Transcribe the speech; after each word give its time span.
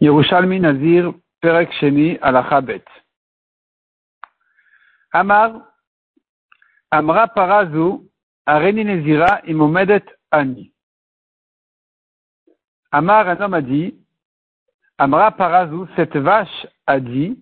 Yerushalmi 0.00 0.60
Nazir 0.60 1.12
Perek 1.42 1.70
Sheni 1.74 2.18
Alachabet. 2.22 2.84
Amar 5.12 5.60
Amra 6.90 7.28
Parazu 7.28 8.08
Areni 8.46 8.84
Nezira 8.84 9.42
Imomedet 9.46 10.04
Ani. 10.30 10.72
Amar, 12.92 13.28
un 13.28 13.40
homme 13.40 13.54
a 13.54 13.60
dit, 13.60 13.94
Amra 14.98 15.30
Parazu, 15.32 15.86
cette 15.96 16.16
vache 16.16 16.66
a 16.86 16.98
dit, 16.98 17.38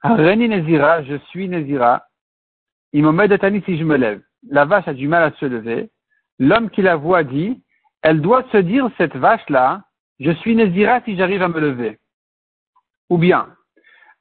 Areni 0.00 0.48
Nezira, 0.48 1.02
je 1.02 1.18
suis 1.30 1.48
Nezira, 1.48 2.06
Imomedet 2.92 3.44
Ani 3.44 3.62
si 3.62 3.76
je 3.76 3.84
me 3.84 3.96
lève. 3.96 4.22
La 4.48 4.64
vache 4.64 4.86
a 4.86 4.94
du 4.94 5.08
mal 5.08 5.24
à 5.24 5.36
se 5.38 5.44
lever. 5.44 5.90
L'homme 6.38 6.70
qui 6.70 6.82
la 6.82 6.94
voit 6.94 7.24
dit, 7.24 7.64
elle 8.02 8.20
doit 8.20 8.44
se 8.52 8.58
dire, 8.58 8.88
cette 8.96 9.16
vache-là, 9.16 9.82
je 10.18 10.32
suis 10.32 10.54
Nézira 10.54 11.00
si 11.02 11.16
j'arrive 11.16 11.42
à 11.42 11.48
me 11.48 11.60
lever. 11.60 11.98
Ou 13.10 13.18
bien, 13.18 13.54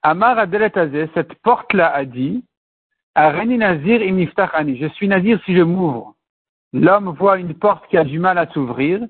Amar 0.04 0.38
Adeletazé, 0.38 1.10
cette 1.14 1.34
porte-là 1.42 1.94
a 1.94 2.06
dit, 2.06 2.46
Areni 3.16 3.58
Nazir 3.58 4.00
je 4.02 4.88
suis 4.94 5.08
Nazir 5.08 5.42
si 5.46 5.56
je 5.56 5.64
m'ouvre. 5.64 6.16
L'homme 6.74 7.10
voit 7.10 7.40
une 7.40 7.56
porte 7.56 7.88
qui 7.88 7.98
a 7.98 8.04
du 8.04 8.20
mal 8.20 8.38
à 8.38 8.48
s'ouvrir, 8.52 9.02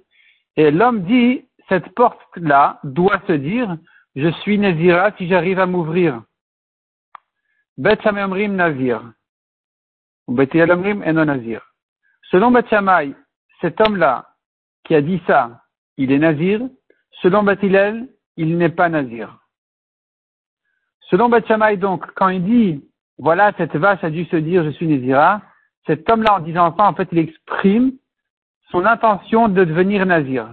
et 0.55 0.71
l'homme 0.71 1.03
dit, 1.03 1.45
cette 1.67 1.89
porte-là 1.93 2.79
doit 2.83 3.21
se 3.27 3.33
dire, 3.33 3.77
je 4.15 4.29
suis 4.41 4.57
Nazira 4.57 5.11
si 5.17 5.27
j'arrive 5.27 5.59
à 5.59 5.65
m'ouvrir. 5.65 6.23
Bet 7.77 7.99
Nazir. 8.47 9.13
Bet 10.27 10.49
Eno 10.55 11.25
Nazir. 11.25 11.61
Selon 12.31 12.51
Bet 12.51 12.65
cet 13.61 13.79
homme-là 13.79 14.27
qui 14.83 14.95
a 14.95 15.01
dit 15.01 15.21
ça, 15.27 15.61
il 15.97 16.11
est 16.11 16.19
Nazir. 16.19 16.61
Selon 17.21 17.43
Batilel, 17.43 18.07
il 18.35 18.57
n'est 18.57 18.69
pas 18.69 18.89
Nazir. 18.89 19.39
Selon 21.09 21.29
Batchamay, 21.29 21.77
donc, 21.77 22.05
quand 22.15 22.29
il 22.29 22.43
dit, 22.43 22.83
voilà, 23.17 23.53
cette 23.57 23.75
vache 23.75 24.03
a 24.03 24.09
dû 24.09 24.25
se 24.25 24.35
dire, 24.35 24.63
je 24.63 24.71
suis 24.71 24.87
Nazira, 24.87 25.41
cet 25.85 26.09
homme-là, 26.09 26.35
en 26.35 26.39
disant 26.41 26.75
ça, 26.75 26.83
en 26.83 26.93
fait, 26.93 27.07
il 27.11 27.19
exprime 27.19 27.93
son 28.71 28.85
intention 28.85 29.47
de 29.47 29.63
devenir 29.63 30.05
Nazir. 30.05 30.49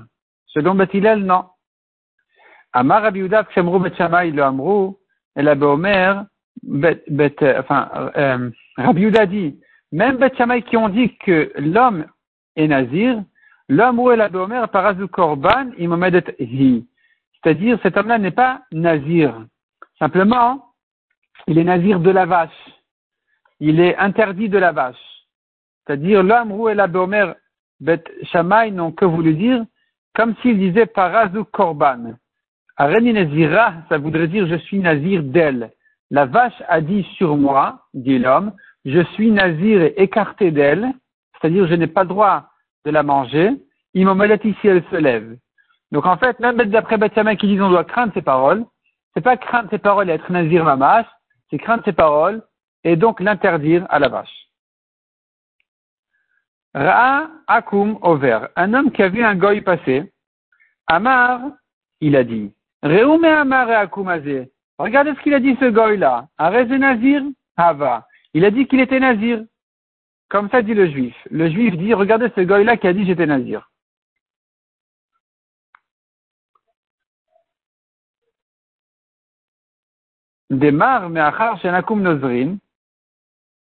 Selon 0.46 0.74
Batilel, 0.74 1.24
non. 1.24 1.44
Amar 2.72 3.02
Rabbi 3.02 3.20
Yehuda, 3.20 3.44
Kshemru 3.44 3.80
Batchamay, 3.80 4.30
le 4.30 4.42
Amrou, 4.42 4.98
et 5.36 5.42
la 5.42 5.54
Omer, 5.54 6.24
enfin, 6.64 8.10
euh, 8.16 8.50
Rabbi 8.76 9.10
dit, 9.28 9.60
même 9.90 10.18
Batchamay 10.18 10.62
qui 10.62 10.76
ont 10.76 10.88
dit 10.88 11.16
que 11.18 11.52
l'homme 11.56 12.06
est 12.54 12.68
Nazir, 12.68 13.22
Korban. 15.10 15.70
C'est-à-dire, 17.42 17.78
cet 17.82 17.96
homme-là 17.96 18.18
n'est 18.18 18.30
pas 18.30 18.62
nazir. 18.72 19.44
Simplement, 19.98 20.66
il 21.46 21.58
est 21.58 21.64
nazir 21.64 22.00
de 22.00 22.10
la 22.10 22.26
vache. 22.26 22.50
Il 23.60 23.80
est 23.80 23.96
interdit 23.96 24.48
de 24.48 24.58
la 24.58 24.72
vache. 24.72 24.96
C'est-à-dire, 25.86 26.22
l'homme 26.22 26.68
est 26.68 26.74
la 26.74 26.88
bet 27.80 28.04
shamay 28.32 28.70
n'ont 28.70 28.92
que 28.92 29.04
voulu 29.04 29.34
dire, 29.34 29.64
comme 30.14 30.34
s'il 30.42 30.58
disait 30.58 30.86
parazu 30.86 31.44
korban. 31.44 32.14
Areni 32.76 33.12
nazira, 33.12 33.74
ça 33.88 33.98
voudrait 33.98 34.28
dire 34.28 34.46
je 34.46 34.56
suis 34.56 34.78
nazir 34.78 35.22
d'elle. 35.22 35.70
La 36.10 36.26
vache 36.26 36.62
a 36.68 36.80
dit 36.80 37.04
sur 37.16 37.36
moi, 37.36 37.86
dit 37.94 38.18
l'homme, 38.18 38.52
je 38.84 39.00
suis 39.14 39.30
nazir 39.30 39.82
et 39.82 39.94
écarté 39.96 40.50
d'elle, 40.50 40.92
c'est-à-dire 41.32 41.66
je 41.66 41.74
n'ai 41.74 41.86
pas 41.86 42.04
droit 42.04 42.48
de 42.84 42.90
la 42.90 43.02
manger, 43.02 43.50
Imomelet 43.94 44.40
ici 44.44 44.68
elle 44.68 44.84
se 44.90 44.96
lève. 44.96 45.36
Donc 45.92 46.06
en 46.06 46.16
fait, 46.16 46.38
même 46.40 46.56
d'après 46.56 46.98
Bethsamen 46.98 47.36
qui 47.36 47.46
dit 47.46 47.60
on 47.60 47.70
doit 47.70 47.84
craindre 47.84 48.12
ses 48.14 48.22
paroles, 48.22 48.64
c'est 49.14 49.20
pas 49.20 49.36
craindre 49.36 49.70
ses 49.70 49.78
paroles 49.78 50.10
et 50.10 50.14
être 50.14 50.30
nazir 50.30 50.64
mamas, 50.64 51.04
c'est 51.50 51.58
craindre 51.58 51.84
ses 51.84 51.92
paroles 51.92 52.42
et 52.82 52.96
donc 52.96 53.20
l'interdire 53.20 53.86
à 53.88 53.98
la 53.98 54.08
vache. 54.08 54.48
Ra 56.74 57.30
akum 57.46 57.98
over. 58.02 58.48
Un 58.56 58.74
homme 58.74 58.90
qui 58.90 59.02
a 59.02 59.08
vu 59.08 59.22
un 59.22 59.36
goy 59.36 59.60
passer, 59.60 60.12
Amar, 60.88 61.40
il 62.00 62.16
a 62.16 62.24
dit, 62.24 62.52
Reume 62.82 63.24
Amar 63.24 63.70
et 63.70 63.74
akum 63.74 64.08
Regardez 64.78 65.14
ce 65.14 65.20
qu'il 65.20 65.34
a 65.34 65.40
dit 65.40 65.56
ce 65.60 65.70
goy 65.70 65.96
là. 65.96 66.26
Arrête 66.36 66.68
nazir, 66.68 67.22
hava. 67.56 68.06
Il 68.34 68.44
a 68.44 68.50
dit 68.50 68.66
qu'il 68.66 68.80
était 68.80 68.98
nazir. 68.98 69.44
Comme 70.28 70.48
ça 70.50 70.62
dit 70.62 70.74
le 70.74 70.88
juif. 70.88 71.14
Le 71.30 71.48
juif 71.50 71.76
dit, 71.76 71.94
regardez 71.94 72.30
ce 72.34 72.40
goy-là 72.40 72.76
qui 72.76 72.86
a 72.86 72.92
dit 72.92 73.06
j'étais 73.06 73.26
nazir. 73.26 73.70
Demar 80.50 81.08
me'achar 81.10 81.60
shenakum 81.60 82.02
nozrin. 82.02 82.58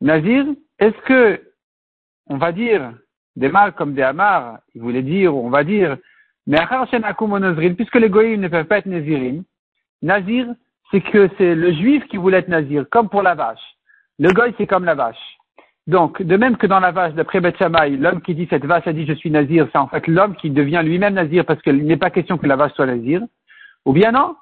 Nazir, 0.02 0.46
est-ce 0.80 0.98
que, 1.06 1.54
on 2.28 2.38
va 2.38 2.52
dire, 2.52 2.94
Demar 3.36 3.74
comme 3.76 3.94
des 3.94 4.02
Amar, 4.02 4.60
il 4.74 4.82
voulait 4.82 5.02
dire, 5.02 5.36
on 5.36 5.50
va 5.50 5.64
dire, 5.64 5.98
me'achar 6.48 6.88
shenakum 6.90 7.38
nozrin, 7.38 7.74
puisque 7.74 7.96
les 7.96 8.38
ne 8.38 8.48
peuvent 8.48 8.66
pas 8.66 8.80
être 8.80 8.86
nazirim, 8.86 9.44
Nazir, 10.02 10.54
c'est 10.92 11.02
que 11.02 11.30
c'est 11.38 11.56
le 11.56 11.74
juif 11.74 12.06
qui 12.08 12.18
voulait 12.18 12.40
être 12.40 12.48
nazir, 12.48 12.86
comme 12.92 13.10
pour 13.10 13.24
la 13.24 13.34
vache. 13.34 13.78
Le 14.20 14.32
goy, 14.32 14.54
c'est 14.58 14.68
comme 14.68 14.86
la 14.86 14.96
vache. 14.96 15.35
Donc, 15.88 16.22
de 16.22 16.36
même 16.36 16.58
que 16.58 16.66
dans 16.66 16.80
la 16.80 16.92
vache, 16.92 17.14
d'après 17.14 17.42
Beth 17.42 17.60
l'homme 17.60 18.22
qui 18.22 18.34
dit 18.34 18.48
cette 18.50 18.66
vache 18.66 18.88
a 18.88 18.94
dit 18.94 19.06
je 19.06 19.14
suis 19.14 19.30
nazir, 19.30 19.68
c'est 19.72 19.78
en 19.78 19.88
fait 19.88 20.08
l'homme 20.08 20.36
qui 20.36 20.50
devient 20.50 20.82
lui-même 20.84 21.14
nazir 21.14 21.46
parce 21.46 21.62
qu'il 21.62 21.86
n'est 21.86 21.98
pas 21.98 22.10
question 22.10 22.38
que 22.38 22.48
la 22.48 22.56
vache 22.56 22.74
soit 22.74 22.88
nazir. 22.88 23.22
Ou 23.86 23.94
bien 23.94 24.12
non. 24.12 24.36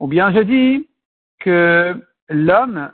Ou 0.00 0.06
bien 0.08 0.32
je 0.32 0.40
dis 0.40 0.88
que 1.40 1.94
l'homme, 2.30 2.90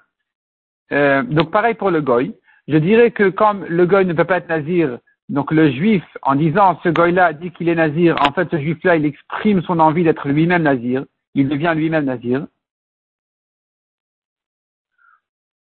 euh, 0.91 1.23
donc 1.23 1.53
pareil 1.53 1.75
pour 1.75 1.91
le 1.91 2.01
goy, 2.01 2.35
je 2.67 2.77
dirais 2.77 3.13
que 3.13 3.29
comme 3.29 3.65
le 3.67 3.87
goy 3.87 4.05
ne 4.05 4.15
peut 4.15 4.25
pas 4.25 4.39
être 4.39 4.49
nazir, 4.49 4.99
donc 5.29 5.53
le 5.53 5.71
juif, 5.71 6.05
en 6.23 6.35
disant 6.35 6.81
ce 6.83 6.89
goy-là 6.89 7.33
dit 7.33 7.53
qu'il 7.53 7.69
est 7.69 7.75
nazir, 7.77 8.17
en 8.21 8.33
fait 8.33 8.51
ce 8.51 8.59
juif-là, 8.59 8.97
il 8.97 9.07
exprime 9.07 9.63
son 9.63 9.79
envie 9.79 10.05
d'être 10.05 10.29
lui-même 10.29 10.65
nazir, 10.65 11.05
il 11.35 11.49
devient 11.49 11.73
lui-même 11.75 12.05
nazir. 12.05 12.47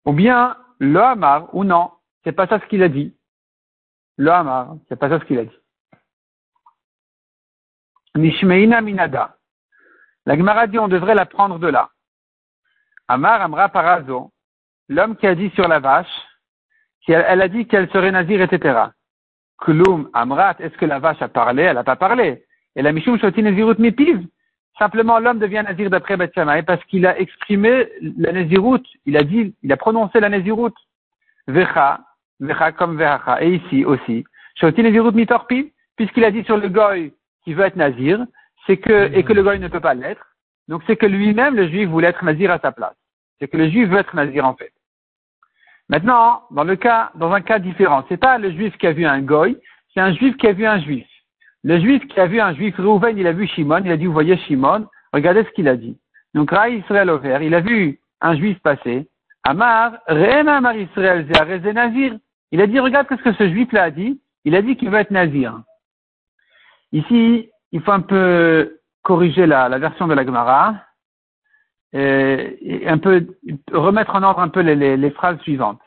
Ou 0.07 0.13
bien 0.13 0.57
l'homme, 0.81 1.27
ou 1.53 1.65
non, 1.65 1.91
c'est 2.25 2.33
pas 2.33 2.47
ça 2.47 2.61
ce 2.61 2.67
qu'il 2.67 2.83
a 2.83 2.89
dit. 2.89 3.15
Le 4.17 4.31
Hamar, 4.31 4.77
c'est 4.89 4.99
pas 4.99 5.09
ça 5.09 5.19
ce 5.19 5.25
qu'il 5.25 5.39
a 5.39 5.45
dit. 5.45 5.59
Nishmeina 8.17 8.81
minada. 8.81 9.37
La 10.27 10.37
Gemara 10.37 10.67
dit 10.67 10.79
on 10.79 10.89
devrait 10.89 11.15
la 11.15 11.27
prendre 11.27 11.59
de 11.59 11.69
là. 11.69 11.91
Amar 13.09 13.41
Amra 13.41 13.69
Parazo, 13.69 14.33
l'homme 14.89 15.17
qui 15.17 15.27
a 15.27 15.35
dit 15.35 15.51
sur 15.51 15.67
la 15.67 15.81
vache, 15.81 16.07
elle, 17.09 17.43
a 17.43 17.49
dit 17.49 17.67
qu'elle 17.67 17.91
serait 17.91 18.13
nazir, 18.13 18.41
etc. 18.41 18.79
Kulum 19.61 20.11
Amrat, 20.13 20.57
est-ce 20.59 20.77
que 20.77 20.87
la 20.87 20.99
vache 20.99 21.21
a 21.23 21.29
parlé? 21.29 21.65
Elle 21.65 21.75
n'a 21.75 21.85
pas 21.85 21.97
parlé. 21.97 22.45
Et 22.77 22.83
la 22.83 22.93
Mishum 22.93 23.19
Shoti 23.19 23.43
Nazirut 23.43 23.79
Mipiv. 23.79 24.27
Simplement, 24.79 25.19
l'homme 25.19 25.39
devient 25.39 25.63
nazir 25.67 25.91
d'après 25.91 26.17
Bethshamay 26.17 26.63
parce 26.63 26.83
qu'il 26.85 27.07
a 27.07 27.19
exprimé 27.19 27.89
la 28.17 28.33
Nazirut. 28.33 28.83
Il 29.05 29.17
a 29.17 29.23
dit, 29.23 29.55
il 29.63 29.73
a 29.73 29.77
prononcé 29.77 30.21
la 30.21 30.29
Nazirut. 30.29 30.73
Vecha. 31.47 32.01
Et 32.41 33.55
ici 33.55 33.85
aussi. 33.85 34.25
Puisqu'il 35.97 36.25
a 36.25 36.31
dit 36.31 36.45
sur 36.45 36.57
le 36.57 36.69
goy 36.69 37.13
qui 37.45 37.55
veut 37.55 37.65
être 37.65 37.77
nazir, 37.77 38.25
c'est 38.67 38.77
que, 38.77 39.13
et 39.15 39.23
que 39.23 39.33
le 39.33 39.43
goy 39.43 39.59
ne 39.59 39.69
peut 39.69 39.81
pas 39.81 39.95
l'être. 39.95 40.25
Donc 40.69 40.83
c'est 40.87 40.97
que 40.97 41.07
lui-même, 41.07 41.57
le 41.57 41.69
juif, 41.69 41.89
voulait 41.89 42.09
être 42.09 42.25
nazir 42.25 42.51
à 42.51 42.59
sa 42.59 42.73
place. 42.73 42.95
C'est 43.39 43.49
que 43.49 43.57
le 43.57 43.69
juif 43.69 43.89
veut 43.89 43.99
être 43.99 44.15
nazir 44.15 44.47
en 44.47 44.55
fait. 44.55 44.73
Maintenant, 45.89 46.43
dans 46.51 46.65
le 46.65 46.77
cas, 46.77 47.11
dans 47.17 47.33
un 47.33 47.41
cas 47.41 47.59
différent, 47.59 48.05
c'est 48.09 48.17
pas 48.17 48.39
le 48.39 48.51
juif 48.53 48.77
qui 48.79 48.87
a 48.87 48.93
vu 48.93 49.05
un 49.05 49.21
goy, 49.21 49.59
c'est 49.93 50.01
un 50.01 50.15
juif 50.15 50.37
qui 50.37 50.47
a 50.47 50.53
vu 50.53 50.65
un 50.65 50.79
juif. 50.79 51.07
Le 51.65 51.79
juif 51.81 52.07
qui 52.07 52.21
a 52.21 52.27
vu 52.27 52.41
un 52.41 52.55
juif, 52.55 52.77
Rouven, 52.79 53.19
il 53.19 53.27
a 53.27 53.33
vu 53.33 53.47
Shimon, 53.49 53.83
il 53.85 53.91
a 53.91 53.97
dit, 53.97 54.07
vous 54.07 54.13
voyez 54.13 54.37
Shimon, 54.39 54.87
regardez 55.13 55.45
ce 55.45 55.51
qu'il 55.51 55.69
a 55.69 55.77
dit. 55.77 55.99
Donc, 56.33 56.53
Ra 56.53 56.69
Israël 56.69 57.11
Over, 57.11 57.39
il 57.43 57.55
a 57.55 57.61
vu 57.61 57.99
un 58.21 58.37
juif 58.37 58.59
passer, 58.61 59.09
Amar, 59.43 59.99
Rena 60.07 60.59
Amar 60.59 60.77
Israël, 60.77 61.27
Nazir. 61.75 62.17
Il 62.53 62.61
a 62.61 62.67
dit, 62.67 62.79
regarde 62.79 63.07
ce 63.11 63.23
que 63.23 63.33
ce 63.33 63.49
juif-là 63.49 63.85
a 63.85 63.91
dit. 63.91 64.21
Il 64.45 64.57
a 64.57 64.63
dit 64.63 64.77
qu'il 64.77 64.91
veut 64.91 64.99
être 64.99 65.11
nazir. 65.11 65.63
Ici, 66.93 67.51
il 67.73 67.81
faut 67.83 67.93
un 67.93 68.01
peu 68.01 68.81
corriger 69.03 69.47
la, 69.47 69.69
version 69.79 70.07
de 70.09 70.15
la 70.15 70.25
Gemara 70.25 70.75
et, 71.93 72.87
un 72.87 72.99
peu 72.99 73.27
remettre 73.73 74.15
en 74.15 74.23
ordre 74.23 74.41
un 74.41 74.49
peu 74.49 74.61
les, 74.61 75.11
phrases 75.11 75.41
suivantes. 75.41 75.81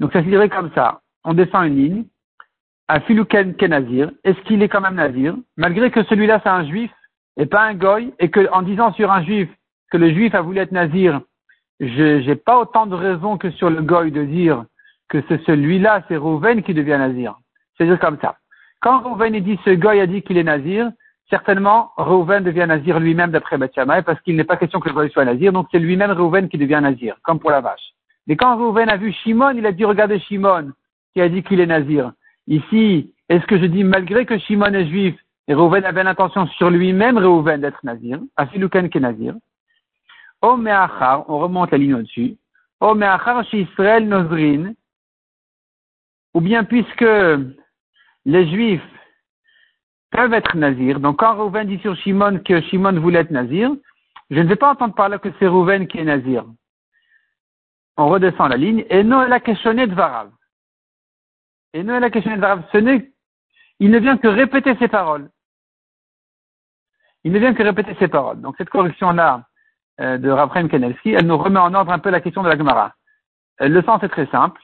Donc 0.00 0.12
ça 0.12 0.20
se 0.20 0.28
dirait 0.28 0.48
comme 0.48 0.70
ça. 0.74 1.00
On 1.24 1.34
descend 1.34 1.66
une 1.66 1.76
ligne. 1.76 2.04
À 2.88 3.00
Filouken 3.00 3.56
Kenazir, 3.56 4.12
est-ce 4.22 4.40
qu'il 4.42 4.62
est 4.62 4.68
quand 4.68 4.80
même 4.80 4.94
nazir? 4.94 5.34
Malgré 5.56 5.90
que 5.90 6.04
celui-là 6.04 6.40
c'est 6.44 6.48
un 6.48 6.64
juif 6.64 6.92
et 7.36 7.46
pas 7.46 7.64
un 7.64 7.74
goy, 7.74 8.14
et 8.20 8.30
que 8.30 8.48
en 8.52 8.62
disant 8.62 8.92
sur 8.92 9.10
un 9.10 9.24
juif 9.24 9.48
que 9.90 9.96
le 9.96 10.10
juif 10.10 10.32
a 10.36 10.40
voulu 10.40 10.58
être 10.58 10.70
nazir, 10.70 11.20
je 11.80 12.24
n'ai 12.24 12.36
pas 12.36 12.60
autant 12.60 12.86
de 12.86 12.94
raisons 12.94 13.38
que 13.38 13.50
sur 13.50 13.70
le 13.70 13.82
goy 13.82 14.12
de 14.12 14.24
dire 14.24 14.64
que 15.08 15.22
c'est 15.28 15.42
celui-là, 15.44 16.02
c'est 16.08 16.16
Rouven 16.16 16.62
qui 16.62 16.74
devient 16.74 16.98
nazir. 16.98 17.36
C'est-à-dire 17.76 17.98
comme 17.98 18.18
ça. 18.20 18.36
Quand 18.80 19.00
Rouven 19.00 19.38
dit 19.40 19.58
ce 19.64 19.70
goy 19.70 20.00
a 20.00 20.06
dit 20.06 20.22
qu'il 20.22 20.38
est 20.38 20.44
nazir, 20.44 20.90
certainement, 21.28 21.90
Reuven 21.96 22.44
devient 22.44 22.66
nazir 22.68 23.00
lui-même 23.00 23.30
d'après 23.30 23.58
Bethshamay 23.58 24.02
parce 24.02 24.20
qu'il 24.20 24.36
n'est 24.36 24.44
pas 24.44 24.56
question 24.56 24.80
que 24.80 24.88
le 24.88 25.08
soit 25.08 25.24
nazir, 25.24 25.52
donc 25.52 25.68
c'est 25.70 25.78
lui-même 25.78 26.10
Reuven 26.12 26.48
qui 26.48 26.58
devient 26.58 26.80
nazir, 26.82 27.16
comme 27.22 27.38
pour 27.38 27.50
la 27.50 27.60
vache. 27.60 27.92
Mais 28.26 28.36
quand 28.36 28.56
Reuven 28.56 28.88
a 28.88 28.96
vu 28.96 29.12
Shimon, 29.12 29.52
il 29.56 29.66
a 29.66 29.72
dit, 29.72 29.84
regardez 29.84 30.18
Shimon, 30.20 30.72
qui 31.14 31.20
a 31.20 31.28
dit 31.28 31.42
qu'il 31.42 31.60
est 31.60 31.66
nazir. 31.66 32.12
Ici, 32.46 33.12
est-ce 33.28 33.46
que 33.46 33.58
je 33.58 33.66
dis, 33.66 33.84
malgré 33.84 34.26
que 34.26 34.38
Shimon 34.38 34.74
est 34.74 34.86
juif, 34.86 35.16
et 35.48 35.54
Reuven 35.54 35.84
avait 35.84 36.02
l'intention 36.02 36.46
sur 36.46 36.70
lui-même, 36.70 37.18
Reuven, 37.18 37.60
d'être 37.60 37.84
nazir, 37.84 38.18
Afilouken 38.36 38.88
qui 38.88 38.98
est 38.98 39.00
nazir. 39.00 39.34
O 40.42 40.56
on 40.58 41.38
remonte 41.38 41.70
la 41.72 41.78
ligne 41.78 41.94
au-dessus. 41.94 42.36
O 42.80 42.94
me'achar 42.94 43.42
Israël 43.52 44.06
nozrin, 44.06 44.72
ou 46.36 46.40
bien 46.42 46.64
puisque 46.64 47.12
les 48.26 48.50
juifs 48.50 48.92
peuvent 50.10 50.34
être 50.34 50.54
nazir. 50.54 51.00
Donc 51.00 51.20
quand 51.20 51.34
Rouven 51.34 51.66
dit 51.66 51.78
sur 51.78 51.96
Shimon 51.96 52.40
que 52.40 52.60
Shimon 52.60 53.00
voulait 53.00 53.20
être 53.20 53.30
nazir, 53.30 53.74
je 54.28 54.40
ne 54.40 54.46
vais 54.46 54.56
pas 54.56 54.72
entendre 54.72 54.94
parler 54.94 55.18
que 55.18 55.30
c'est 55.38 55.46
Rouven 55.46 55.88
qui 55.88 55.96
est 55.96 56.04
nazir. 56.04 56.44
On 57.96 58.08
redescend 58.08 58.50
la 58.50 58.58
ligne. 58.58 58.84
Et 58.90 59.02
non, 59.02 59.22
la 59.22 59.40
questionné 59.40 59.86
de 59.86 59.94
Varav. 59.94 60.30
Et 61.72 61.82
non, 61.82 61.98
la 61.98 62.10
questionné 62.10 62.36
de 62.36 62.42
Varav. 62.42 62.64
Ce 62.70 62.76
n'est, 62.76 63.10
il 63.80 63.90
ne 63.90 63.98
vient 63.98 64.18
que 64.18 64.28
répéter 64.28 64.76
ses 64.76 64.88
paroles. 64.88 65.30
Il 67.24 67.32
ne 67.32 67.38
vient 67.38 67.54
que 67.54 67.62
répéter 67.62 67.96
ses 67.98 68.08
paroles. 68.08 68.42
Donc 68.42 68.56
cette 68.58 68.68
correction-là 68.68 69.46
euh, 70.00 70.18
de 70.18 70.28
Raphaël 70.28 70.68
Kanelski, 70.68 71.12
elle 71.12 71.28
nous 71.28 71.38
remet 71.38 71.60
en 71.60 71.72
ordre 71.72 71.92
un 71.92 71.98
peu 71.98 72.10
la 72.10 72.20
question 72.20 72.42
de 72.42 72.50
la 72.50 72.58
Gemara. 72.58 72.92
Euh, 73.62 73.68
le 73.68 73.82
sens 73.84 74.02
est 74.02 74.10
très 74.10 74.26
simple 74.26 74.60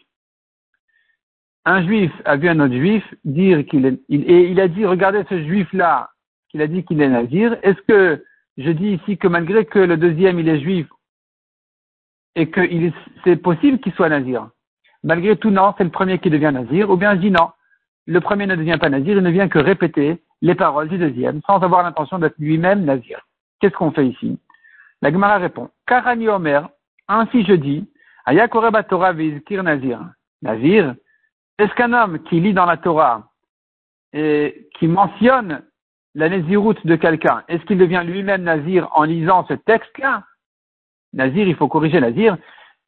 un 1.65 1.83
juif 1.87 2.13
a 2.25 2.37
vu 2.37 2.49
un 2.49 2.61
autre 2.61 2.75
juif 2.75 3.05
dire 3.25 3.65
qu'il 3.67 3.87
est, 3.87 4.01
et 4.09 4.51
il 4.51 4.61
a 4.61 4.69
dit, 4.69 4.85
regardez 4.85 5.25
ce 5.29 5.43
juif-là, 5.43 6.11
qu'il 6.49 6.63
a 6.63 6.67
dit 6.67 6.85
qu'il 6.85 7.01
est 7.01 7.09
nazir, 7.09 7.57
est-ce 7.63 7.81
que 7.83 8.25
je 8.59 8.71
dis 8.71 8.95
ici 8.95 9.17
que 9.17 9.29
malgré 9.29 9.65
que 9.65 9.79
le 9.79 9.97
deuxième 9.97 10.39
il 10.39 10.49
est 10.49 10.61
juif 10.61 10.87
et 12.35 12.51
que 12.51 12.61
c'est 13.25 13.37
possible 13.37 13.79
qu'il 13.79 13.93
soit 13.93 14.09
nazir? 14.09 14.49
Malgré 15.05 15.37
tout, 15.37 15.51
non, 15.51 15.75
c'est 15.77 15.85
le 15.85 15.91
premier 15.91 16.19
qui 16.19 16.31
devient 16.31 16.53
nazir, 16.53 16.91
ou 16.91 16.97
bien 16.97 17.15
je 17.15 17.21
dis 17.21 17.31
non, 17.31 17.51
le 18.07 18.21
premier 18.21 18.47
ne 18.47 18.57
devient 18.57 18.79
pas 18.81 18.89
nazir, 18.89 19.17
il 19.17 19.23
ne 19.23 19.31
vient 19.31 19.49
que 19.49 19.59
répéter 19.59 20.21
les 20.41 20.55
paroles 20.55 20.89
du 20.89 20.99
deuxième 20.99 21.41
sans 21.47 21.61
avoir 21.61 21.83
l'intention 21.83 22.19
d'être 22.19 22.39
lui-même 22.39 22.85
nazir. 22.85 23.21
Qu'est-ce 23.61 23.75
qu'on 23.75 23.93
fait 23.93 24.07
ici? 24.07 24.39
La 25.01 25.13
Gemara 25.13 25.39
répond, 25.39 25.71
Karani 25.87 26.29
Omer, 26.29 26.69
ainsi 27.09 27.45
je 27.45 27.55
dis, 27.55 27.89
Ayakoreba 28.27 28.83
Torah 28.83 29.13
Nazir. 29.13 30.01
Nazir, 30.43 30.95
est-ce 31.59 31.73
qu'un 31.75 31.93
homme 31.93 32.23
qui 32.25 32.41
lit 32.41 32.55
dans 32.55 32.67
la 32.67 32.77
Torah 32.77 33.29
et 34.13 34.69
qui 34.79 34.89
mentionne 34.89 35.63
la 36.15 36.29
naziroute 36.29 36.87
de 36.87 36.97
quelqu'un, 36.97 37.43
est-ce 37.49 37.65
qu'il 37.65 37.79
devient 37.79 38.03
lui-même 38.05 38.43
nazir 38.43 38.89
en 38.93 39.05
lisant 39.05 39.47
ce 39.47 39.55
texte-là? 39.55 40.25
Nazir, 41.15 41.49
il 41.49 41.57
faut 41.57 41.69
corriger 41.69 42.01
nazir. 42.01 42.37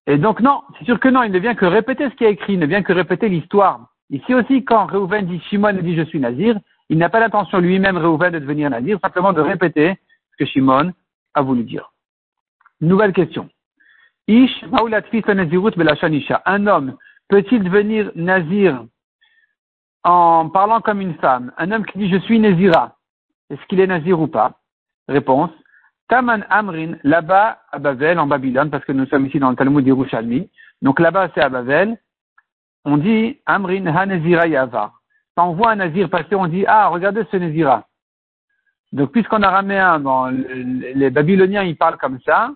Et 0.07 0.19
donc 0.19 0.41
non, 0.41 0.63
c'est 0.79 0.85
sûr 0.85 1.01
que 1.01 1.09
non, 1.09 1.23
il 1.23 1.33
ne 1.33 1.39
vient 1.39 1.55
que 1.55 1.65
répéter 1.65 2.11
ce 2.11 2.15
qui 2.15 2.25
est 2.25 2.33
écrit, 2.33 2.55
il 2.55 2.59
ne 2.59 2.67
vient 2.67 2.83
que 2.83 2.93
répéter 2.93 3.29
l'histoire. 3.29 3.89
Ici 4.11 4.35
aussi, 4.35 4.65
quand 4.65 4.87
Reuven 4.87 5.27
dit 5.27 5.41
Shimon 5.49 5.73
dit 5.73 5.97
je 5.97 6.03
suis 6.03 6.21
nazir, 6.21 6.59
il 6.91 6.99
n'a 6.99 7.09
pas 7.09 7.21
l'intention 7.21 7.59
lui-même, 7.59 7.97
Reuven, 7.97 8.33
de 8.33 8.39
devenir 8.39 8.69
nazir, 8.69 8.99
simplement 9.01 9.33
de 9.33 9.41
répéter 9.41 9.99
ce 10.33 10.37
que 10.37 10.45
Shimon 10.45 10.93
a 11.33 11.43
voulu 11.43 11.65
dire. 11.65 11.91
Nouvelle 12.81 13.15
question. 13.15 13.49
Ish, 14.29 14.65
Un 16.45 16.67
homme 16.67 16.97
peut-il 17.29 17.63
devenir 17.65 18.11
nazir 18.15 18.85
en 20.03 20.49
parlant 20.49 20.81
comme 20.81 21.01
une 21.01 21.15
femme? 21.15 21.53
Un 21.57 21.71
homme 21.73 21.87
qui 21.87 21.99
dit 21.99 22.11
je 22.11 22.19
suis 22.19 22.39
nazira, 22.39 22.97
est-ce 23.51 23.65
qu'il 23.67 23.81
est 23.81 23.87
nazir 23.87 24.21
ou 24.21 24.27
pas? 24.27 24.61
Réponse. 25.09 25.51
Taman 26.09 26.45
Amrin, 26.51 26.97
là-bas 27.03 27.61
à 27.73 27.79
Babel, 27.79 28.19
en 28.19 28.27
Babylone, 28.27 28.71
parce 28.71 28.85
que 28.85 28.93
nous 28.93 29.07
sommes 29.07 29.27
ici 29.27 29.39
dans 29.39 29.51
le 29.51 29.57
Talmud 29.57 29.85
d'Irushalmi. 29.85 30.51
Donc 30.83 31.01
là-bas 31.01 31.31
c'est 31.35 31.41
à 31.41 31.49
Babel. 31.49 31.99
On 32.85 32.99
dit 32.99 33.41
Amrin 33.47 33.87
ha 33.87 34.47
yava. 34.47 34.93
Quand 35.37 35.49
on 35.49 35.55
voit 35.55 35.71
un 35.71 35.77
nazir 35.77 36.11
passer, 36.11 36.35
on 36.35 36.47
dit 36.47 36.65
ah 36.67 36.89
regardez 36.89 37.25
ce 37.31 37.37
nazira. 37.37 37.87
Donc 38.93 39.13
puisqu'en 39.13 39.43
araméen, 39.43 39.99
bon, 39.99 40.27
les 40.27 41.11
Babyloniens 41.11 41.65
ils 41.65 41.77
parlent 41.77 41.97
comme 41.97 42.21
ça, 42.21 42.51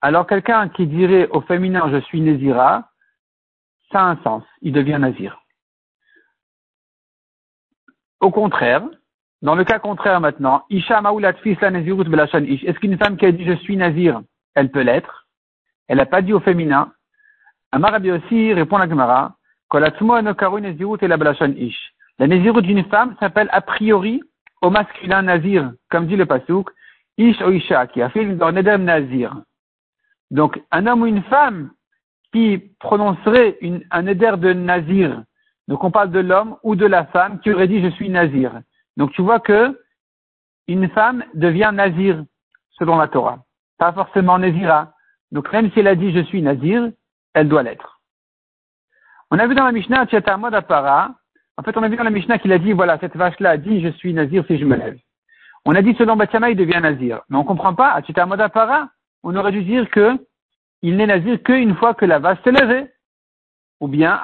alors 0.00 0.26
quelqu'un 0.26 0.68
qui 0.70 0.86
dirait 0.86 1.28
au 1.28 1.42
féminin 1.42 1.88
je 1.92 2.00
suis 2.00 2.20
nazira, 2.20 2.88
ça 3.92 4.00
a 4.00 4.10
un 4.10 4.16
sens, 4.22 4.44
il 4.62 4.72
devient 4.72 4.98
nazir. 4.98 5.42
Au 8.20 8.30
contraire, 8.30 8.82
dans 9.42 9.54
le 9.56 9.64
cas 9.64 9.78
contraire 9.80 10.20
maintenant, 10.20 10.64
Isha 10.70 11.02
Est-ce 11.02 12.78
qu'une 12.78 12.96
femme 12.96 13.16
qui 13.16 13.26
a 13.26 13.32
dit 13.32 13.44
je 13.44 13.56
suis 13.56 13.76
nazir, 13.76 14.22
elle 14.54 14.70
peut 14.70 14.82
l'être? 14.82 15.26
Elle 15.88 15.98
n'a 15.98 16.06
pas 16.06 16.22
dit 16.22 16.32
au 16.32 16.40
féminin. 16.40 16.92
Amarabi 17.72 18.12
aussi 18.12 18.52
répond 18.52 18.78
la 18.78 18.88
Gemara. 18.88 19.36
La 22.18 22.26
nazirut 22.26 22.62
d'une 22.62 22.84
femme 22.84 23.16
s'appelle 23.18 23.48
a 23.52 23.60
priori 23.60 24.22
au 24.60 24.70
masculin 24.70 25.22
nazir, 25.22 25.72
comme 25.90 26.06
dit 26.06 26.16
le 26.16 26.26
pasouk, 26.26 26.70
ish 27.18 27.40
o 27.42 27.50
isha, 27.50 27.86
qui 27.88 28.00
a 28.02 28.10
fait 28.10 28.22
une 28.22 28.36
nazir. 28.36 29.34
Donc, 30.30 30.62
un 30.70 30.86
homme 30.86 31.02
ou 31.02 31.06
une 31.06 31.22
femme 31.24 31.70
qui 32.32 32.74
prononcerait 32.80 33.58
un 33.90 34.06
éder 34.06 34.32
de 34.38 34.52
nazir. 34.52 35.22
Donc 35.68 35.84
on 35.84 35.90
parle 35.90 36.10
de 36.10 36.20
l'homme 36.20 36.56
ou 36.62 36.74
de 36.74 36.86
la 36.86 37.04
femme 37.06 37.40
qui 37.40 37.52
aurait 37.52 37.68
dit 37.68 37.82
je 37.82 37.90
suis 37.90 38.08
nazir. 38.08 38.60
Donc 38.96 39.12
tu 39.12 39.22
vois 39.22 39.40
que 39.40 39.78
une 40.66 40.88
femme 40.90 41.24
devient 41.34 41.70
nazir 41.72 42.24
selon 42.78 42.96
la 42.96 43.08
Torah. 43.08 43.38
Pas 43.78 43.92
forcément 43.92 44.38
nazira. 44.38 44.92
Donc 45.30 45.52
même 45.52 45.70
si 45.72 45.80
elle 45.80 45.88
a 45.88 45.94
dit 45.94 46.12
je 46.12 46.24
suis 46.24 46.42
nazir, 46.42 46.90
elle 47.34 47.48
doit 47.48 47.62
l'être. 47.62 48.00
On 49.30 49.38
a 49.38 49.46
vu 49.46 49.54
dans 49.54 49.64
la 49.64 49.72
Mishnah, 49.72 50.06
Apara, 50.52 51.14
en 51.56 51.62
fait 51.62 51.76
on 51.76 51.82
a 51.82 51.88
vu 51.88 51.96
dans 51.96 52.04
la 52.04 52.10
Mishnah 52.10 52.38
qu'il 52.38 52.52
a 52.52 52.58
dit 52.58 52.72
voilà, 52.72 52.98
cette 52.98 53.16
vache-là 53.16 53.50
a 53.50 53.56
dit 53.56 53.82
je 53.82 53.88
suis 53.88 54.12
nazir 54.12 54.44
si 54.46 54.58
je 54.58 54.64
me 54.64 54.76
lève. 54.76 54.98
On 55.64 55.74
a 55.74 55.82
dit 55.82 55.94
selon 55.94 56.16
Batiama 56.16 56.50
il 56.50 56.56
devient 56.56 56.80
nazir. 56.82 57.20
Mais 57.28 57.36
on 57.36 57.44
comprend 57.44 57.74
pas, 57.74 57.94
Apara, 57.94 58.88
on 59.22 59.36
aurait 59.36 59.52
dû 59.52 59.62
dire 59.62 59.88
que 59.90 60.18
il 60.82 60.96
n'est 60.96 61.06
nazir 61.06 61.42
qu'une 61.42 61.76
fois 61.76 61.94
que 61.94 62.04
la 62.04 62.18
vache 62.18 62.38
s'est 62.44 62.52
levée. 62.52 62.90
Ou 63.80 63.88
bien, 63.88 64.20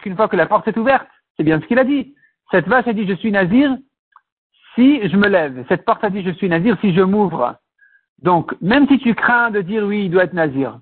qu'une 0.00 0.16
fois 0.16 0.28
que 0.28 0.36
la 0.36 0.46
porte 0.46 0.68
est 0.68 0.76
ouverte. 0.76 1.08
C'est 1.36 1.42
bien 1.42 1.60
ce 1.60 1.66
qu'il 1.66 1.78
a 1.78 1.84
dit. 1.84 2.14
Cette 2.50 2.68
vache 2.68 2.86
a 2.86 2.92
dit, 2.92 3.06
je 3.06 3.14
suis 3.14 3.32
nazir 3.32 3.76
si 4.74 5.06
je 5.08 5.16
me 5.16 5.28
lève. 5.28 5.64
Cette 5.68 5.84
porte 5.84 6.04
a 6.04 6.10
dit, 6.10 6.22
je 6.22 6.30
suis 6.30 6.48
nazir 6.48 6.76
si 6.80 6.94
je 6.94 7.02
m'ouvre. 7.02 7.56
Donc, 8.22 8.54
même 8.60 8.86
si 8.88 8.98
tu 8.98 9.14
crains 9.14 9.50
de 9.50 9.60
dire 9.60 9.84
oui, 9.84 10.06
il 10.06 10.10
doit 10.10 10.24
être 10.24 10.32
nazir, 10.32 10.78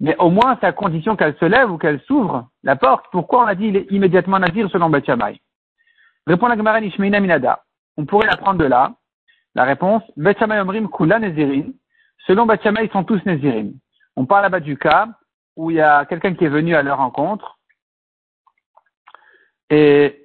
mais 0.00 0.16
au 0.18 0.30
moins 0.30 0.56
c'est 0.60 0.66
à 0.66 0.72
condition 0.72 1.16
qu'elle 1.16 1.36
se 1.36 1.44
lève 1.44 1.70
ou 1.70 1.78
qu'elle 1.78 2.00
s'ouvre 2.02 2.48
la 2.62 2.76
porte. 2.76 3.06
Pourquoi 3.12 3.44
on 3.44 3.46
a 3.46 3.54
dit 3.54 3.66
il 3.66 3.76
est 3.76 3.90
immédiatement 3.90 4.38
nazir 4.38 4.70
selon 4.70 4.90
Beth 4.90 5.10
Répond 6.26 6.48
la 6.48 6.56
Gemara 6.56 6.80
Minada. 6.80 7.62
On 7.96 8.04
pourrait 8.04 8.28
apprendre 8.28 8.58
de 8.58 8.64
là. 8.64 8.94
La 9.54 9.64
réponse, 9.64 10.02
Beth 10.16 10.40
Omrim 10.42 10.88
Kula 10.88 11.18
Nazirin. 11.18 11.70
Selon 12.26 12.46
Beth 12.46 12.60
ils 12.64 12.90
sont 12.90 13.04
tous 13.04 13.24
Nazirim. 13.24 13.74
On 14.16 14.26
parle 14.26 14.42
là-bas 14.42 14.60
du 14.60 14.76
cas 14.78 15.08
où 15.56 15.70
il 15.70 15.76
y 15.76 15.80
a 15.80 16.04
quelqu'un 16.06 16.34
qui 16.34 16.44
est 16.44 16.50
venu 16.50 16.74
à 16.74 16.82
leur 16.82 16.98
rencontre 16.98 17.58
et 19.70 20.22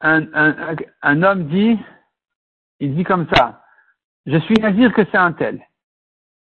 un, 0.00 1.22
homme 1.22 1.46
dit, 1.46 1.78
il 2.80 2.94
dit 2.96 3.04
comme 3.04 3.28
ça, 3.32 3.62
je 4.26 4.36
suis 4.38 4.54
nazir 4.56 4.92
que 4.92 5.02
c'est 5.10 5.18
un 5.18 5.32
tel. 5.32 5.64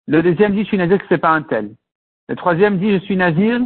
Le 0.07 0.23
deuxième 0.23 0.53
dit, 0.53 0.63
je 0.63 0.69
suis 0.69 0.79
nazir 0.79 0.99
que 0.99 1.05
c'est 1.09 1.19
pas 1.19 1.31
un 1.31 1.43
tel. 1.43 1.75
Le 2.29 2.37
troisième 2.37 2.79
dit, 2.79 2.93
je 2.93 3.05
suis 3.05 3.17
nazir 3.17 3.61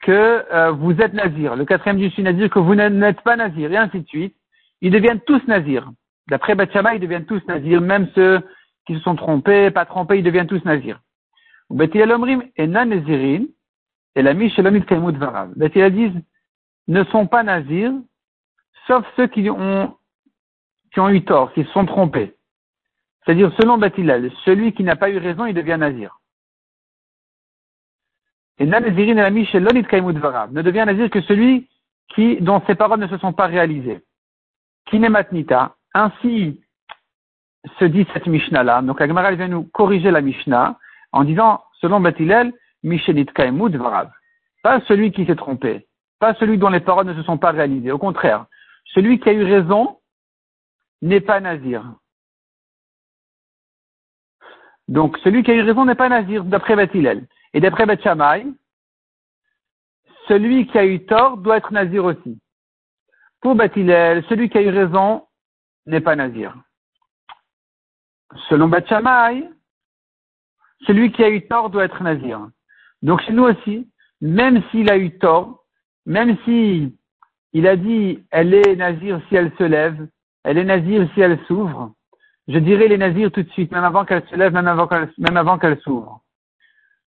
que 0.00 0.44
euh, 0.52 0.70
vous 0.70 0.92
êtes 1.00 1.12
nazir. 1.12 1.54
Le 1.54 1.66
quatrième 1.66 1.98
dit, 1.98 2.08
je 2.08 2.14
suis 2.14 2.22
nazir 2.22 2.48
que 2.48 2.58
vous 2.58 2.74
n'êtes 2.74 3.20
pas 3.20 3.36
nazir, 3.36 3.70
et 3.70 3.76
ainsi 3.76 4.00
de 4.00 4.08
suite. 4.08 4.36
Ils 4.80 4.90
deviennent 4.90 5.20
tous 5.20 5.46
nazirs. 5.46 5.90
D'après 6.28 6.54
Bathsheba, 6.54 6.94
ils 6.94 7.00
deviennent 7.00 7.26
tous 7.26 7.44
nazirs, 7.46 7.82
même 7.82 8.08
ceux 8.14 8.40
qui 8.86 8.94
se 8.94 9.00
sont 9.00 9.16
trompés, 9.16 9.70
pas 9.70 9.84
trompés, 9.84 10.18
ils 10.18 10.24
deviennent 10.24 10.46
tous 10.46 10.64
nazirs. 10.64 11.00
Et 14.16 14.22
la 14.22 14.34
Varav. 15.16 15.52
disent, 15.90 16.20
ne 16.88 17.04
sont 17.04 17.26
pas 17.26 17.42
nazirs, 17.42 17.92
sauf 18.86 19.06
ceux 19.16 19.28
qui 19.28 19.48
ont, 19.50 19.96
qui 20.92 21.00
ont 21.00 21.08
eu 21.08 21.24
tort, 21.24 21.52
qui 21.52 21.64
se 21.64 21.70
sont 21.70 21.86
trompés. 21.86 22.34
C'est-à-dire, 23.24 23.52
selon 23.60 23.78
Batilal, 23.78 24.30
celui 24.44 24.72
qui 24.72 24.82
n'a 24.82 24.96
pas 24.96 25.10
eu 25.10 25.18
raison, 25.18 25.46
il 25.46 25.54
devient 25.54 25.76
nazir. 25.78 26.18
Et 28.58 28.66
Nazirin 28.66 29.16
et 29.16 30.00
la. 30.00 30.48
Ne 30.50 30.62
devient 30.62 30.84
nazir 30.86 31.08
que 31.08 31.22
celui 31.22 31.68
qui, 32.08 32.36
dont 32.40 32.62
ses 32.66 32.74
paroles 32.74 33.00
ne 33.00 33.08
se 33.08 33.16
sont 33.18 33.32
pas 33.32 33.46
réalisées. 33.46 34.00
Kinematnita. 34.86 35.76
Ainsi 35.94 36.60
se 37.78 37.84
dit 37.84 38.06
cette 38.12 38.26
Mishnah-là. 38.26 38.82
Donc, 38.82 39.00
la 39.00 39.06
vient 39.36 39.48
nous 39.48 39.64
corriger 39.64 40.10
la 40.10 40.20
Mishnah 40.20 40.78
en 41.12 41.24
disant, 41.24 41.64
selon 41.80 42.00
Batilel, 42.00 42.52
Mishenit 42.82 43.26
Kaimud 43.26 43.74
Varav. 43.76 44.10
Pas 44.62 44.80
celui 44.82 45.12
qui 45.12 45.26
s'est 45.26 45.36
trompé, 45.36 45.86
pas 46.18 46.34
celui 46.34 46.58
dont 46.58 46.68
les 46.68 46.80
paroles 46.80 47.06
ne 47.06 47.14
se 47.14 47.22
sont 47.22 47.38
pas 47.38 47.50
réalisées. 47.50 47.92
Au 47.92 47.98
contraire, 47.98 48.46
celui 48.94 49.20
qui 49.20 49.28
a 49.28 49.32
eu 49.32 49.44
raison 49.44 49.98
n'est 51.02 51.20
pas 51.20 51.40
nazir. 51.40 51.94
Donc, 54.88 55.16
celui 55.18 55.42
qui 55.42 55.50
a 55.50 55.54
eu 55.54 55.62
raison 55.62 55.84
n'est 55.84 55.94
pas 55.94 56.08
nazir, 56.08 56.44
d'après 56.44 56.76
Beth 56.76 56.94
Et 57.54 57.60
d'après 57.60 57.86
Beth 57.86 58.06
celui 60.28 60.66
qui 60.66 60.78
a 60.78 60.84
eu 60.84 61.04
tort 61.06 61.38
doit 61.38 61.56
être 61.56 61.72
nazir 61.72 62.04
aussi. 62.04 62.38
Pour 63.40 63.54
Beth 63.54 63.74
celui 63.74 64.50
qui 64.50 64.58
a 64.58 64.62
eu 64.62 64.70
raison 64.70 65.26
n'est 65.86 66.00
pas 66.00 66.16
nazir. 66.16 66.54
Selon 68.48 68.68
Beth 68.68 68.92
celui 70.86 71.12
qui 71.12 71.22
a 71.22 71.30
eu 71.30 71.46
tort 71.46 71.70
doit 71.70 71.84
être 71.84 72.02
nazir. 72.02 72.48
Donc 73.02 73.20
chez 73.22 73.32
nous 73.32 73.44
aussi, 73.44 73.88
même 74.20 74.62
s'il 74.70 74.90
a 74.90 74.96
eu 74.96 75.18
tort, 75.18 75.64
même 76.06 76.36
si 76.44 76.94
il 77.52 77.66
a 77.66 77.76
dit 77.76 78.24
elle 78.30 78.54
est 78.54 78.76
nazir 78.76 79.20
si 79.28 79.36
elle 79.36 79.52
se 79.58 79.64
lève, 79.64 80.08
elle 80.44 80.58
est 80.58 80.64
nazir 80.64 81.08
si 81.14 81.20
elle 81.20 81.38
s'ouvre, 81.46 81.94
je 82.52 82.58
dirais 82.58 82.88
les 82.88 82.98
nazirs 82.98 83.30
tout 83.30 83.42
de 83.42 83.50
suite, 83.50 83.70
même 83.70 83.84
avant 83.84 84.04
qu'elle 84.04 84.26
se 84.28 84.34
lève, 84.34 84.52
même 84.52 84.66
avant 84.66 84.88
qu'elle, 84.88 85.08
même 85.18 85.80
s'ouvre. 85.80 86.20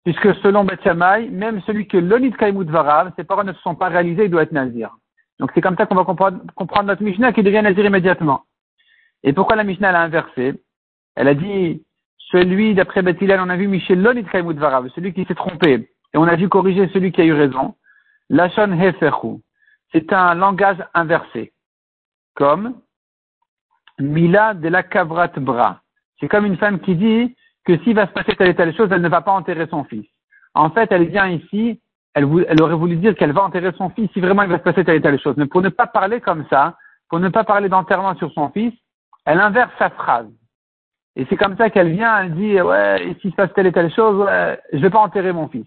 Puisque 0.05 0.35
selon 0.37 0.64
Beth 0.64 0.85
même 0.85 1.61
celui 1.62 1.87
que 1.87 1.99
l'onit 1.99 2.33
kaimut 2.33 2.69
varav, 2.69 3.12
ses 3.17 3.25
paroles 3.25 3.47
ne 3.47 3.52
se 3.52 3.61
sont 3.61 3.75
pas 3.75 3.88
réalisées, 3.88 4.25
il 4.25 4.31
doit 4.31 4.43
être 4.43 4.52
nazir. 4.52 4.97
Donc 5.38 5.52
c'est 5.55 5.61
comme 5.61 5.76
ça 5.76 5.87
qu'on 5.87 5.95
va 5.95 6.05
comprendre, 6.05 6.40
comprendre, 6.57 6.88
notre 6.88 7.02
Mishnah 7.02 7.33
qui 7.33 7.43
devient 7.43 7.62
nazir 7.62 7.85
immédiatement. 7.85 8.43
Et 9.23 9.33
pourquoi 9.33 9.57
la 9.57 9.64
Mishnah 9.64 9.93
l'a 9.93 10.02
inversé? 10.02 10.55
Elle 11.14 11.29
a 11.29 11.35
dit 11.35 11.85
celui 12.31 12.75
d'après 12.75 13.03
Beth 13.03 13.19
on 13.23 13.49
a 13.49 13.57
vu 13.57 13.69
Michel 13.69 14.03
l'onit 14.03 14.25
kaimut 14.25 14.55
varav, 14.55 14.89
celui 14.95 15.13
qui 15.13 15.25
s'est 15.25 15.35
trompé, 15.35 15.91
et 16.13 16.19
on 16.19 16.25
a 16.25 16.37
dû 16.37 16.49
corriger 16.49 16.89
celui 16.93 17.13
qui 17.13 17.21
a 17.21 17.25
eu 17.25 17.33
raison. 17.33 17.75
Lachon 18.29 18.73
heferhu. 18.73 19.41
C'est 19.93 20.13
un 20.13 20.35
langage 20.35 20.79
inversé. 20.95 21.53
Comme 22.35 22.75
Mila 23.99 24.55
de 24.55 24.69
la 24.69 24.83
Kavrat 24.83 25.33
Bra. 25.37 25.81
C'est 26.19 26.29
comme 26.29 26.47
une 26.47 26.57
femme 26.57 26.81
qui 26.81 26.95
dit 26.95 27.37
que 27.65 27.77
s'il 27.79 27.95
va 27.95 28.07
se 28.07 28.13
passer 28.13 28.37
telle 28.37 28.49
et 28.49 28.55
telle 28.55 28.75
chose, 28.77 28.89
elle 28.93 29.03
ne 29.03 29.09
va 29.09 29.21
pas 29.21 29.33
enterrer 29.33 29.67
son 29.69 29.85
fils. 29.85 30.07
En 30.55 30.71
fait, 30.71 30.91
elle 30.93 31.09
vient 31.09 31.29
ici, 31.29 31.81
elle, 32.15 32.25
aurait 32.25 32.75
voulu 32.75 32.97
dire 32.97 33.15
qu'elle 33.15 33.33
va 33.33 33.43
enterrer 33.43 33.73
son 33.77 33.91
fils 33.91 34.11
si 34.13 34.21
vraiment 34.21 34.43
il 34.43 34.49
va 34.49 34.59
se 34.59 34.63
passer 34.63 34.85
telle 34.85 34.97
et 34.97 35.03
telle 35.03 35.21
chose. 35.21 35.37
Mais 35.37 35.47
pour 35.47 35.63
ne 35.63 35.69
pas 35.69 35.87
parler 35.87 36.21
comme 36.21 36.47
ça, 36.49 36.77
pour 37.09 37.21
ne 37.21 37.29
pas 37.29 37.45
parler 37.45 37.69
d'enterrement 37.69 38.15
sur 38.17 38.33
son 38.33 38.51
fils, 38.51 38.73
elle 39.25 39.41
inverse 39.41 39.73
sa 39.79 39.91
phrase. 39.91 40.31
Et 41.21 41.27
c'est 41.29 41.37
comme 41.37 41.55
ça 41.59 41.69
qu'elle 41.69 41.93
vient, 41.93 42.23
elle 42.23 42.35
dit, 42.35 42.59
ouais, 42.62 43.15
s'il 43.21 43.31
se 43.31 43.37
passe 43.37 43.53
telle 43.53 43.67
et 43.67 43.73
telle 43.73 43.93
chose, 43.93 44.25
ouais, 44.25 44.59
je 44.73 44.79
vais 44.79 44.89
pas 44.89 45.00
enterrer 45.00 45.35
mon 45.35 45.49
fils. 45.49 45.67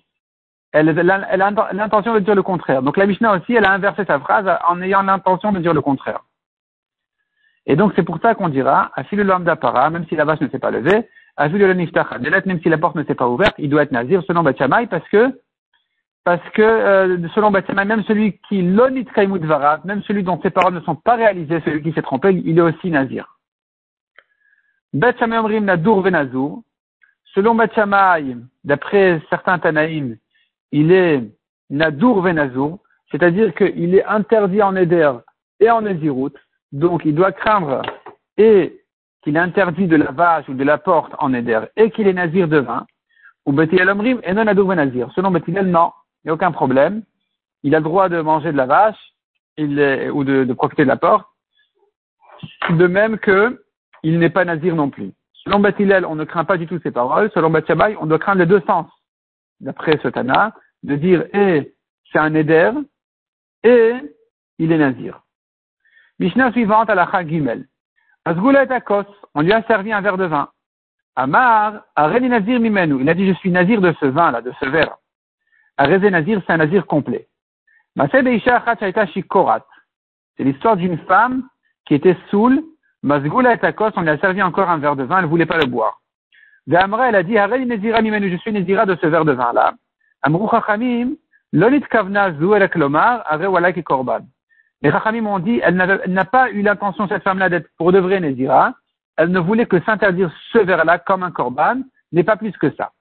Elle, 0.71 0.89
a 0.89 1.73
l'intention 1.73 2.15
de 2.15 2.21
dire 2.21 2.33
le 2.33 2.41
contraire. 2.41 2.81
Donc 2.81 2.97
la 2.97 3.05
Mishnah 3.05 3.33
aussi, 3.35 3.53
elle 3.53 3.65
a 3.65 3.71
inversé 3.71 4.03
sa 4.05 4.19
phrase 4.19 4.49
en 4.67 4.81
ayant 4.81 5.03
l'intention 5.03 5.51
de 5.51 5.59
dire 5.59 5.75
le 5.75 5.81
contraire. 5.81 6.21
Et 7.67 7.75
donc, 7.75 7.93
c'est 7.95 8.01
pour 8.01 8.17
ça 8.19 8.33
qu'on 8.33 8.49
dira, 8.49 8.89
le 9.11 9.21
l'homme 9.21 9.43
d'apparat, 9.43 9.91
même 9.91 10.07
si 10.07 10.15
la 10.15 10.25
vache 10.25 10.41
ne 10.41 10.47
s'est 10.47 10.57
pas 10.57 10.71
levée, 10.71 11.07
le 11.37 11.73
niftacha, 11.73 12.17
même 12.17 12.59
si 12.63 12.69
la 12.69 12.79
porte 12.79 12.95
ne 12.95 13.03
s'est 13.03 13.13
pas 13.13 13.27
ouverte, 13.27 13.53
il 13.59 13.69
doit 13.69 13.83
être 13.83 13.91
nazir 13.91 14.23
selon 14.25 14.41
Bachamay 14.41 14.87
parce 14.87 15.07
que, 15.09 15.39
parce 16.23 16.49
que, 16.55 16.63
euh, 16.63 17.27
selon 17.35 17.51
Bachamay, 17.51 17.85
même 17.85 18.03
celui 18.05 18.39
qui 18.49 18.63
l'onit 18.63 19.05
kaimut 19.05 19.43
même 19.85 20.01
celui 20.01 20.23
dont 20.23 20.41
ses 20.41 20.49
paroles 20.49 20.73
ne 20.73 20.79
sont 20.79 20.95
pas 20.95 21.13
réalisées, 21.13 21.61
celui 21.63 21.83
qui 21.83 21.93
s'est 21.93 22.01
trompé, 22.01 22.33
il 22.33 22.57
est 22.57 22.61
aussi 22.61 22.89
nazir. 22.89 23.27
Bachamay 23.29 23.29
omrim 23.29 23.29
nadur 23.29 23.29
venazur. 23.29 24.82
Selon 27.33 27.55
Bachamay, 27.55 28.37
d'après 28.63 29.21
certains 29.29 29.59
Tanaïm, 29.59 30.17
il 30.71 30.91
est 30.91 31.23
nadur 31.69 32.21
venazur, 32.21 32.77
c'est-à-dire 33.11 33.53
qu'il 33.55 33.95
est 33.95 34.05
interdit 34.05 34.61
en 34.61 34.75
éder 34.75 35.11
et 35.59 35.69
en 35.69 35.85
ézirout. 35.85 36.33
Donc, 36.71 37.03
il 37.05 37.15
doit 37.15 37.31
craindre 37.31 37.81
et 38.37 38.79
qu'il 39.23 39.35
est 39.35 39.39
interdit 39.39 39.87
de 39.87 39.95
la 39.95 40.11
vache 40.11 40.47
ou 40.49 40.53
de 40.53 40.63
la 40.63 40.77
porte 40.77 41.13
en 41.19 41.33
éder 41.33 41.59
et 41.75 41.91
qu'il 41.91 42.07
est 42.07 42.13
nazir 42.13 42.47
de 42.47 42.57
vin, 42.57 42.85
ou 43.45 43.51
Bethilel 43.51 43.89
et 44.23 44.33
non 44.33 44.47
adou 44.47 44.73
nazir. 44.73 45.11
Selon 45.15 45.31
Bethilel, 45.31 45.67
non, 45.67 45.91
il 46.23 46.27
n'y 46.27 46.31
a 46.31 46.33
aucun 46.33 46.51
problème. 46.51 47.03
Il 47.63 47.75
a 47.75 47.79
le 47.79 47.83
droit 47.83 48.09
de 48.09 48.21
manger 48.21 48.51
de 48.51 48.57
la 48.57 48.65
vache 48.65 49.13
ou 49.57 50.23
de, 50.23 50.53
profiter 50.53 50.83
de 50.83 50.89
la 50.89 50.97
porte. 50.97 51.27
De 52.71 52.87
même 52.87 53.17
que 53.17 53.63
il 54.03 54.19
n'est 54.19 54.29
pas 54.29 54.45
nazir 54.45 54.75
non 54.75 54.89
plus. 54.89 55.11
Selon 55.33 55.59
Bethilel, 55.59 56.05
on 56.05 56.15
ne 56.15 56.23
craint 56.23 56.45
pas 56.45 56.57
du 56.57 56.67
tout 56.67 56.79
ses 56.79 56.91
paroles. 56.91 57.31
Selon 57.33 57.49
Bethshabai, 57.49 57.97
on 57.99 58.05
doit 58.05 58.19
craindre 58.19 58.39
les 58.39 58.45
deux 58.45 58.61
sens. 58.61 58.87
D'après 59.59 59.99
ce 60.01 60.07
Tana, 60.07 60.53
de 60.83 60.95
dire 60.95 61.25
et 61.33 61.73
c'est 62.11 62.19
un 62.19 62.33
éder 62.35 62.71
et 63.63 63.93
il 64.59 64.71
est 64.71 64.77
nazir. 64.77 65.21
Mishnah 66.19 66.51
suivante 66.51 66.89
à 66.89 66.95
la 66.95 67.09
Gimel. 67.25 67.67
Azgula 68.25 68.63
et 68.63 68.71
Akos, 68.71 69.05
on 69.33 69.41
lui 69.41 69.51
a 69.51 69.63
servi 69.63 69.91
un 69.91 70.01
verre 70.01 70.17
de 70.17 70.25
vin. 70.25 70.49
Amar, 71.15 71.83
Areni 71.95 72.29
Nazir 72.29 72.59
Mimenu. 72.59 73.01
Il 73.01 73.09
a 73.09 73.13
dit, 73.13 73.27
je 73.27 73.33
suis 73.33 73.51
nazir 73.51 73.81
de 73.81 73.93
ce 73.99 74.05
vin-là, 74.05 74.41
de 74.41 74.51
ce 74.59 74.65
verre. 74.65 74.97
Areze 75.77 76.03
Nazir, 76.03 76.41
c'est 76.45 76.53
un 76.53 76.57
nazir 76.57 76.85
complet. 76.85 77.27
C'est 77.97 78.21
l'histoire 80.39 80.77
d'une 80.77 80.97
femme 80.99 81.47
qui 81.85 81.93
était 81.95 82.17
saoule. 82.29 82.63
Mazgula 83.03 83.53
et 83.53 83.65
Akos, 83.65 83.91
on 83.97 84.01
lui 84.01 84.09
a 84.09 84.17
servi 84.17 84.41
encore 84.41 84.69
un 84.69 84.77
verre 84.77 84.95
de 84.95 85.03
vin, 85.03 85.17
elle 85.17 85.25
ne 85.25 85.29
voulait 85.29 85.45
pas 85.45 85.57
le 85.57 85.65
boire. 85.65 85.99
Amra, 86.73 87.09
elle 87.09 87.15
a 87.15 87.23
dit, 87.23 87.37
Areni 87.37 87.65
Nazira 87.65 88.01
Mimenu, 88.01 88.31
je 88.31 88.37
suis 88.37 88.53
nazira 88.53 88.85
de 88.85 88.95
ce 88.95 89.07
verre 89.07 89.25
de 89.25 89.33
vin-là. 89.33 89.73
Amru 90.21 90.47
Chachamim, 90.49 91.15
Lonit 91.51 91.81
Kavna 91.81 92.31
Zu 92.33 92.55
el 92.55 92.69
Klomar, 92.69 93.21
Are 93.25 93.45
Walaki 93.45 93.83
Korban. 93.83 94.21
Les 94.81 94.89
Rachamim 94.89 95.27
ont 95.27 95.39
dit, 95.39 95.59
elle 95.61 95.75
n'a 95.75 96.25
pas 96.25 96.49
eu 96.49 96.61
l'intention, 96.61 97.07
cette 97.09 97.23
femme-là, 97.23 97.49
d'être 97.49 97.67
pour 97.77 97.91
de 97.91 97.99
vrai 97.99 98.21
Nézira. 98.21 98.73
Elle 99.17 99.31
ne 99.31 99.39
voulait 99.39 99.65
que 99.65 99.81
s'interdire 99.81 100.31
ce 100.53 100.59
verre-là 100.59 100.97
comme 100.99 101.23
un 101.23 101.31
korban, 101.31 101.81
n'est 102.13 102.23
pas 102.23 102.37
plus 102.37 102.53
que 102.53 102.71
ça. 102.71 102.91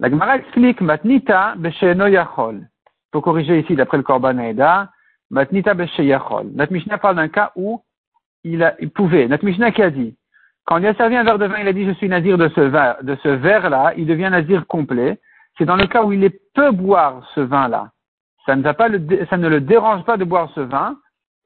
La 0.00 0.08
Gemara 0.08 0.36
explique, 0.36 0.80
Matnita 0.80 1.54
besheno 1.56 2.06
yachol. 2.06 2.66
Pour 3.10 3.22
corriger 3.22 3.60
ici, 3.60 3.76
d'après 3.76 3.98
le 3.98 4.02
korban 4.02 4.38
Aeda, 4.38 4.90
Matnita 5.30 5.74
beshe 5.74 5.98
yachol. 5.98 6.50
Notre 6.54 6.72
Mishnah 6.72 6.98
parle 6.98 7.16
d'un 7.16 7.28
cas 7.28 7.52
où 7.56 7.82
il, 8.44 8.90
pouvait. 8.94 9.28
Notre 9.28 9.44
Mishnah 9.44 9.70
qui 9.72 9.82
a 9.82 9.90
dit, 9.90 10.16
quand 10.66 10.78
il 10.78 10.86
a 10.86 10.94
servi 10.94 11.16
un 11.16 11.24
verre 11.24 11.38
de 11.38 11.46
vin, 11.46 11.58
il 11.60 11.68
a 11.68 11.72
dit, 11.72 11.86
je 11.86 11.92
suis 11.92 12.08
nazir 12.08 12.38
de 12.38 12.48
ce 12.48 13.28
verre-là, 13.28 13.94
il 13.96 14.06
devient 14.06 14.28
nazir 14.30 14.66
complet. 14.66 15.20
C'est 15.58 15.64
dans 15.64 15.76
le 15.76 15.86
cas 15.86 16.02
où 16.04 16.12
il 16.12 16.30
peut 16.54 16.70
boire 16.70 17.28
ce 17.34 17.40
vin-là 17.40 17.90
ça 18.46 18.56
ne, 18.56 18.62
le, 18.62 19.26
ça 19.26 19.36
ne 19.36 19.48
le 19.48 19.60
dérange 19.60 20.04
pas 20.04 20.16
de 20.16 20.24
boire 20.24 20.50
ce 20.54 20.60
vin, 20.60 20.98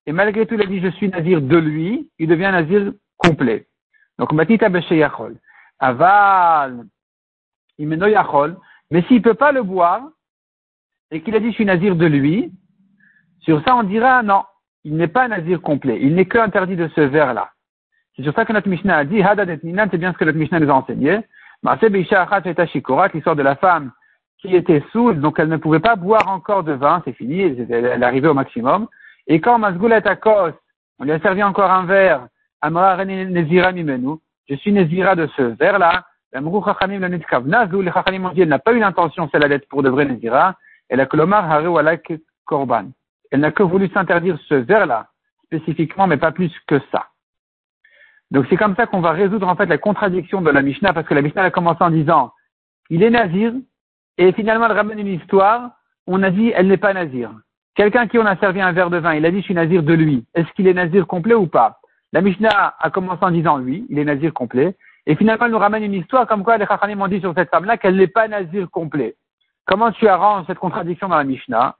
et 0.06 0.12
malgré 0.12 0.46
tout, 0.46 0.54
il 0.54 0.62
a 0.62 0.66
dit, 0.66 0.80
je 0.80 0.88
suis 0.88 1.08
nazir 1.08 1.40
de 1.42 1.56
lui, 1.56 2.08
il 2.18 2.28
devient 2.28 2.50
nazir 2.52 2.92
complet. 3.16 3.66
Donc, 4.18 4.32
matita 4.32 4.68
yachol. 4.68 5.36
Aval, 5.78 6.84
imeno 7.78 8.06
yachol. 8.06 8.56
Mais 8.90 9.02
s'il 9.02 9.16
ne 9.16 9.22
peut 9.22 9.34
pas 9.34 9.52
le 9.52 9.62
boire, 9.62 10.02
et 11.10 11.22
qu'il 11.22 11.34
a 11.34 11.40
dit, 11.40 11.50
je 11.50 11.54
suis 11.54 11.64
nazir 11.64 11.96
de 11.96 12.06
lui, 12.06 12.52
sur 13.40 13.62
ça, 13.64 13.76
on 13.76 13.82
dira, 13.82 14.22
non, 14.22 14.44
il 14.87 14.97
n'est 14.97 15.09
pas 15.09 15.26
nazir 15.26 15.61
complet. 15.61 15.99
Il 16.00 16.14
n'est 16.14 16.26
que 16.26 16.38
interdit 16.38 16.76
de 16.76 16.88
ce 16.95 17.00
verre-là. 17.00 17.50
C'est 18.14 18.23
sur 18.23 18.33
ça 18.35 18.45
que 18.45 18.52
notre 18.52 18.69
Mishnah 18.69 18.99
a 18.99 19.05
dit, 19.05 19.21
Hadad 19.21 19.50
et 19.50 19.59
Ninan, 19.64 19.88
c'est 19.90 19.99
bien 19.99 20.12
ce 20.12 20.19
que 20.19 20.25
notre 20.25 20.38
Mishnah 20.38 20.61
nous 20.61 20.71
a 20.71 20.75
enseigné. 20.75 21.21
L'histoire 21.64 23.37
de 23.37 23.43
la 23.43 23.57
femme 23.57 23.90
qui 24.38 24.55
était 24.55 24.85
saoule, 24.93 25.21
donc 25.21 25.40
elle 25.40 25.49
ne 25.49 25.57
pouvait 25.57 25.81
pas 25.81 25.97
boire 25.97 26.28
encore 26.28 26.62
de 26.62 26.73
vin, 26.73 27.02
c'est 27.05 27.14
fini, 27.14 27.40
elle, 27.69 28.05
arrivait 28.05 28.28
au 28.28 28.35
maximum. 28.35 28.87
Et 29.26 29.40
quand 29.40 29.59
Masgoulet 29.59 30.07
Akos, 30.07 30.52
on 31.00 31.05
lui 31.05 31.11
a 31.11 31.19
servi 31.19 31.43
encore 31.43 31.71
un 31.71 31.85
verre, 31.85 32.28
Amra 32.61 33.05
Nezira 33.05 33.73
Mimenu, 33.73 34.19
je 34.49 34.55
suis 34.55 34.73
Nezira 34.73 35.16
de 35.16 35.26
ce 35.37 35.43
verre-là, 35.43 36.05
les 36.33 36.40
Chachamim 36.40 38.25
ont 38.25 38.33
dit, 38.33 38.43
elle 38.43 38.49
n'a 38.49 38.59
pas 38.61 38.73
eu 38.73 38.78
l'intention, 38.78 39.28
celle 39.33 39.49
d'être 39.49 39.69
pour 39.69 39.83
de 39.83 39.88
vrai 39.88 40.05
Nezira, 40.05 40.55
elle 40.88 41.00
a 41.00 41.07
Kolomar 41.07 41.50
Haru 41.50 41.76
Alak 41.76 42.12
Korban. 42.45 42.90
Elle 43.30 43.40
n'a 43.40 43.50
que 43.50 43.62
voulu 43.62 43.88
s'interdire 43.88 44.38
ce 44.49 44.54
verre-là, 44.54 45.09
spécifiquement, 45.45 46.06
mais 46.06 46.16
pas 46.16 46.33
plus 46.33 46.52
que 46.66 46.80
ça. 46.92 47.09
Donc 48.30 48.47
c'est 48.50 48.56
comme 48.56 48.75
ça 48.76 48.87
qu'on 48.87 49.00
va 49.00 49.12
résoudre 49.12 49.49
en 49.49 49.56
fait 49.56 49.66
la 49.66 49.78
contradiction 49.78 50.42
de 50.42 50.50
la 50.50 50.62
Mishnah, 50.62 50.92
parce 50.92 51.06
que 51.06 51.14
la 51.14 51.23
Mishnah 51.23 51.42
a 51.42 51.50
commencé 51.50 51.83
en 51.83 51.90
disant, 51.90 52.33
il 52.90 53.02
est 53.02 53.11
nazir, 53.11 53.52
et 54.18 54.33
finalement, 54.33 54.66
elle 54.66 54.73
ramène 54.73 54.99
une 54.99 55.06
histoire. 55.09 55.71
On 56.06 56.23
a 56.23 56.30
dit, 56.30 56.52
elle 56.54 56.68
n'est 56.68 56.76
pas 56.76 56.95
nazir. 56.95 57.30
Quelqu'un 57.75 58.06
qui 58.06 58.18
on 58.18 58.25
a 58.25 58.37
servi 58.37 58.61
un 58.61 58.73
verre 58.73 58.90
de 58.90 58.97
vin, 58.97 59.14
il 59.14 59.26
a 59.26 59.30
dit, 59.30 59.40
je 59.40 59.45
suis 59.45 59.54
nazir 59.54 59.83
de 59.83 59.92
lui. 59.92 60.25
Est-ce 60.35 60.50
qu'il 60.52 60.66
est 60.66 60.75
nazir 60.75 61.06
complet 61.06 61.35
ou 61.35 61.47
pas? 61.47 61.80
La 62.12 62.23
Mishnah 62.23 62.75
a 62.78 62.90
commencé 62.90 63.23
en 63.23 63.30
disant, 63.30 63.61
oui, 63.61 63.87
il 63.90 63.99
est 63.99 64.04
nazir 64.04 64.33
complet. 64.33 64.76
Et 65.06 65.16
finalement, 65.16 65.47
elle 65.47 65.52
nous 65.52 65.59
ramène 65.59 65.83
une 65.83 65.95
histoire 65.95 66.26
comme 66.26 66.42
quoi 66.42 66.56
les 66.56 66.66
Chachamim 66.66 67.00
ont 67.00 67.09
dit 67.09 67.21
sur 67.21 67.35
cette 67.35 67.50
femme-là 67.50 67.76
qu'elle 67.76 67.97
n'est 67.97 68.06
pas 68.06 68.28
nazir 68.28 68.71
complet. 68.71 69.16
Comment 69.66 69.92
tu 69.92 70.09
arranges 70.09 70.47
cette 70.47 70.59
contradiction 70.59 71.09
dans 71.09 71.16
la 71.16 71.25
Mishnah? 71.25 71.76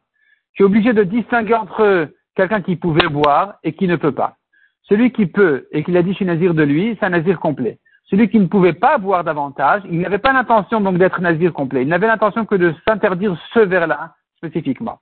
Tu 0.57 0.63
es 0.63 0.67
obligé 0.67 0.93
de 0.93 1.05
distinguer 1.05 1.55
entre 1.55 2.09
quelqu'un 2.35 2.61
qui 2.61 2.77
pouvait 2.77 3.09
boire 3.09 3.55
et 3.63 3.73
qui 3.73 3.87
ne 3.87 3.97
peut 3.97 4.13
pas. 4.13 4.37
Celui 4.83 5.13
qui 5.13 5.27
peut 5.27 5.69
et 5.73 5.85
qui 5.85 5.97
a 5.97 6.03
dit 6.03 6.11
je 6.11 6.17
suis 6.17 6.25
nazir 6.25 6.55
de 6.55 6.63
lui, 6.63 6.97
c'est 6.99 7.07
un 7.07 7.11
nazir 7.11 7.39
complet 7.41 7.79
celui 8.09 8.29
qui 8.29 8.39
ne 8.39 8.47
pouvait 8.47 8.73
pas 8.73 8.99
boire 8.99 9.25
davantage, 9.25 9.83
il 9.91 10.01
n'avait 10.01 10.19
pas 10.19 10.33
l'intention 10.33 10.81
donc 10.81 10.99
d'être 10.99 11.21
nazir 11.21 11.53
complet. 11.53 11.83
Il 11.83 11.89
n'avait 11.89 12.07
l'intention 12.07 12.47
que 12.47 12.55
de 12.55 12.75
s'interdire 12.87 13.37
ce 13.53 13.61
verre-là 13.61 14.15
spécifiquement. 14.37 15.01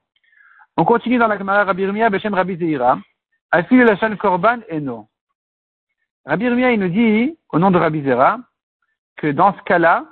On 0.77 0.85
continue 0.85 1.19
dans 1.19 1.27
la 1.27 1.39
Gemara 1.39 1.65
Rabbi 1.65 1.83
Irmia 1.83 2.09
Beshem 2.09 2.35
Rabbi 2.35 2.57
Zeira. 2.57 2.99
Afil 3.51 3.79
la 3.79 4.17
Korban 4.17 4.59
et 4.69 4.81
non. 4.81 5.07
Rabbi 6.25 6.47
Irmia, 6.47 6.73
il 6.73 6.81
nous 6.81 6.89
dit, 6.89 7.39
au 7.53 7.59
nom 7.59 7.71
de 7.71 7.79
Rabbi 7.79 8.03
Zera, 8.03 8.39
que 9.17 9.27
dans 9.27 9.55
ce 9.55 9.63
cas-là, 9.63 10.07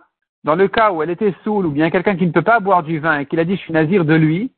dans 0.45 0.55
le 0.55 0.69
cas 0.69 0.93
où 0.93 1.03
elle 1.03 1.11
était 1.11 1.35
saoule 1.45 1.67
ou 1.67 1.71
bien 1.71 1.91
quelqu'un 1.91 2.17
qui 2.17 2.27
ne 2.27 2.33
peut 2.33 2.43
pas 2.43 2.61
boire 2.61 2.83
du 2.83 2.99
vin 2.99 3.21
et 3.21 3.27
qu'il 3.27 3.41
a 3.41 3.45
dit 3.45 3.57
je 3.57 3.63
suis 3.63 3.73
nazir 3.73 4.05
de 4.05 4.15
lui, 4.15 4.53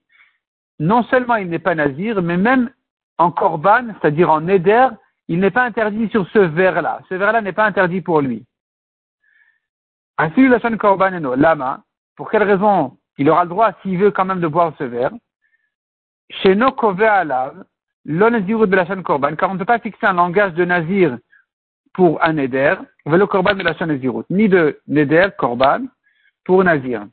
non 0.79 1.03
seulement 1.05 1.37
il 1.37 1.49
n'est 1.49 1.59
pas 1.59 1.75
nazir, 1.75 2.21
mais 2.23 2.37
même 2.37 2.71
en 3.19 3.31
korban, 3.31 3.87
c'est-à-dire 4.01 4.31
en 4.31 4.47
éder, 4.49 4.89
il 5.29 5.39
n'est 5.41 5.51
pas 5.51 5.65
interdit 5.65 6.09
sur 6.11 6.29
ce 6.31 6.39
verre-là. 6.39 7.01
Ce 7.09 7.15
verre-là 7.15 7.41
n'est 7.41 7.53
pas 7.53 7.65
interdit 7.65 8.01
pour 8.01 8.21
lui. 8.21 8.45
Ainsi, 10.19 10.49
korban 10.79 11.11
lama, 11.37 11.83
pour 12.17 12.31
quelle 12.31 12.43
raison 12.43 12.97
il 13.19 13.31
aura 13.31 13.45
le 13.45 13.51
droit, 13.51 13.73
s'il 13.83 13.99
veut 13.99 14.11
quand 14.11 14.25
même, 14.25 14.41
de 14.41 14.49
boire 14.49 14.73
ce 14.79 14.85
verre? 14.85 15.13
Chez 16.31 16.55
nos 16.55 16.75
alav, 17.01 17.65
de 18.05 18.77
la 18.77 18.87
chaîne 18.87 19.03
korban, 19.03 19.37
car 19.37 19.51
on 19.51 19.55
ne 19.55 19.59
peut 19.59 19.65
pas 19.65 19.79
fixer 19.79 20.07
un 20.07 20.15
langage 20.15 20.55
de 20.55 20.65
nazir 20.65 21.19
pour 21.93 22.23
un 22.25 22.33
neder, 22.33 22.75
le 23.07 23.27
korban 23.27 23.55
de 23.55 23.63
la 23.63 23.75
chaîne 23.75 24.01
ni 24.31 24.49
de 24.49 24.81
neder, 24.89 25.29
korban, 25.39 25.87
pour 26.45 26.63
nazir. 26.65 27.07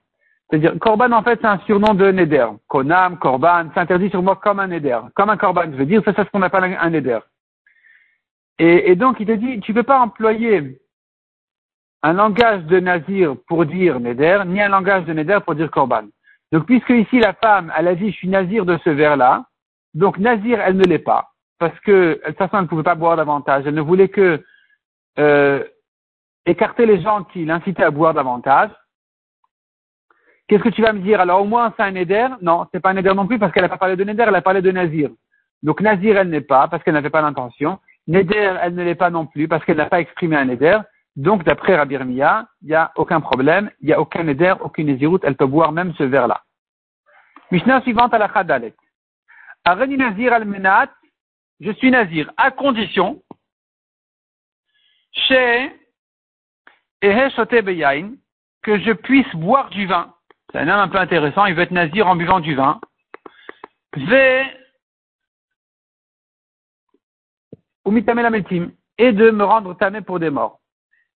C'est-à-dire, 0.51 0.77
korban, 0.79 1.13
en 1.13 1.23
fait, 1.23 1.39
c'est 1.41 1.47
un 1.47 1.59
surnom 1.59 1.93
de 1.93 2.11
neder. 2.11 2.47
Konam, 2.67 3.17
korban, 3.17 3.69
c'est 3.73 3.79
interdit 3.79 4.09
sur 4.09 4.21
moi 4.21 4.35
comme 4.35 4.59
un 4.59 4.67
neder. 4.67 4.99
Comme 5.15 5.29
un 5.29 5.37
korban, 5.37 5.71
je 5.71 5.77
veux 5.77 5.85
dire, 5.85 6.01
c'est 6.03 6.15
ce 6.15 6.29
qu'on 6.29 6.41
appelle 6.41 6.77
un 6.77 6.89
neder. 6.89 7.19
Et, 8.59 8.95
donc, 8.95 9.19
il 9.19 9.25
te 9.25 9.31
dit, 9.31 9.59
tu 9.61 9.71
ne 9.71 9.77
peux 9.77 9.83
pas 9.83 10.01
employer 10.01 10.77
un 12.03 12.13
langage 12.13 12.63
de 12.65 12.79
nazir 12.79 13.35
pour 13.47 13.65
dire 13.65 13.99
neder, 13.99 14.43
ni 14.45 14.61
un 14.61 14.67
langage 14.67 15.05
de 15.05 15.13
neder 15.13 15.39
pour 15.45 15.55
dire 15.55 15.71
korban. 15.71 16.03
Donc, 16.51 16.65
puisque 16.65 16.89
ici, 16.89 17.19
la 17.19 17.33
femme, 17.33 17.71
elle 17.77 17.87
a 17.87 17.95
dit, 17.95 18.11
je 18.11 18.17
suis 18.17 18.27
nazir 18.27 18.65
de 18.65 18.77
ce 18.83 18.89
verre-là, 18.89 19.45
donc 19.93 20.17
nazir, 20.17 20.59
elle 20.59 20.75
ne 20.75 20.83
l'est 20.83 20.99
pas. 20.99 21.31
Parce 21.59 21.79
que, 21.79 22.19
de 22.21 22.27
toute 22.27 22.37
façon, 22.37 22.57
elle 22.57 22.63
ne 22.63 22.67
pouvait 22.67 22.83
pas 22.83 22.95
boire 22.95 23.15
davantage. 23.15 23.63
Elle 23.65 23.73
ne 23.73 23.81
voulait 23.81 24.09
que 24.09 24.43
euh, 25.17 25.63
écarter 26.45 26.85
les 26.85 27.01
gens 27.01 27.23
qui 27.23 27.45
l'incitaient 27.45 27.83
à 27.83 27.91
boire 27.91 28.13
davantage. 28.13 28.69
Qu'est-ce 30.51 30.63
que 30.63 30.69
tu 30.69 30.81
vas 30.81 30.91
me 30.91 30.99
dire? 30.99 31.21
Alors 31.21 31.43
au 31.43 31.45
moins 31.45 31.73
c'est 31.77 31.83
un 31.83 31.95
éder 31.95 32.27
Non, 32.41 32.67
c'est 32.73 32.81
pas 32.81 32.89
un 32.89 32.97
éder 32.97 33.13
non 33.13 33.25
plus 33.25 33.39
parce 33.39 33.53
qu'elle 33.53 33.63
n'a 33.63 33.69
pas 33.69 33.77
parlé 33.77 33.95
de 33.95 34.03
néder, 34.03 34.25
elle 34.27 34.35
a 34.35 34.41
parlé 34.41 34.61
de 34.61 34.69
nazir. 34.69 35.09
Donc 35.63 35.79
nazir 35.79 36.17
elle 36.17 36.27
n'est 36.27 36.41
pas 36.41 36.67
parce 36.67 36.83
qu'elle 36.83 36.93
n'avait 36.93 37.09
pas 37.09 37.21
l'intention. 37.21 37.79
Néder 38.05 38.57
elle 38.61 38.75
ne 38.75 38.83
l'est 38.83 38.95
pas 38.95 39.09
non 39.09 39.25
plus 39.25 39.47
parce 39.47 39.63
qu'elle 39.63 39.77
n'a 39.77 39.85
pas 39.85 40.01
exprimé 40.01 40.35
un 40.35 40.49
éder. 40.49 40.77
Donc 41.15 41.45
d'après 41.45 41.77
Rabbi 41.77 41.95
il 41.95 42.45
n'y 42.63 42.73
a 42.73 42.91
aucun 42.97 43.21
problème, 43.21 43.71
il 43.79 43.87
n'y 43.87 43.93
a 43.93 44.01
aucun 44.01 44.27
éder, 44.27 44.53
aucune 44.59 44.87
nésiroute, 44.87 45.23
elle 45.23 45.37
peut 45.37 45.45
boire 45.45 45.71
même 45.71 45.93
ce 45.93 46.03
verre-là. 46.03 46.41
Mishnah 47.49 47.79
suivante 47.83 48.13
à 48.13 48.17
la 48.17 48.27
Khadalet. 48.27 48.75
Areni 49.63 49.95
nazir 49.95 50.33
al-menat, 50.33 50.91
je 51.61 51.71
suis 51.71 51.91
nazir 51.91 52.29
à 52.35 52.51
condition 52.51 53.23
chez 55.13 55.71
que 57.01 58.79
je 58.79 58.91
puisse 58.91 59.33
boire 59.33 59.69
du 59.69 59.87
vin. 59.87 60.13
C'est 60.51 60.59
un 60.59 60.67
homme 60.67 60.79
un 60.79 60.87
peu 60.89 60.97
intéressant, 60.97 61.45
il 61.45 61.55
veut 61.55 61.63
être 61.63 61.71
nazir 61.71 62.07
en 62.07 62.15
buvant 62.15 62.39
du 62.39 62.55
vin. 62.55 62.79
et 68.97 69.11
de 69.13 69.31
me 69.31 69.43
rendre 69.43 69.75
tamé 69.75 70.01
pour 70.01 70.19
des 70.19 70.29
morts. 70.29 70.59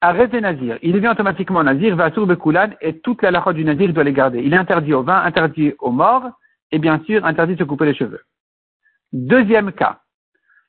Arrêtez 0.01 0.41
nazir. 0.41 0.77
Il 0.81 0.93
devient 0.93 1.09
automatiquement 1.09 1.63
nazir, 1.63 1.95
va 1.95 2.11
sur 2.11 2.25
Bekoulan, 2.25 2.71
et 2.81 3.00
toute 3.00 3.21
la 3.21 3.31
lacha 3.31 3.53
du 3.53 3.63
nazir 3.63 3.93
doit 3.93 4.03
les 4.03 4.13
garder. 4.13 4.41
Il 4.43 4.53
est 4.53 4.57
interdit 4.57 4.93
au 4.93 5.03
vin, 5.03 5.21
interdit 5.21 5.73
aux 5.79 5.91
morts, 5.91 6.29
et 6.71 6.79
bien 6.79 7.00
sûr, 7.05 7.23
interdit 7.25 7.53
de 7.53 7.59
se 7.59 7.63
couper 7.63 7.85
les 7.85 7.95
cheveux. 7.95 8.21
Deuxième 9.13 9.71
cas. 9.73 10.01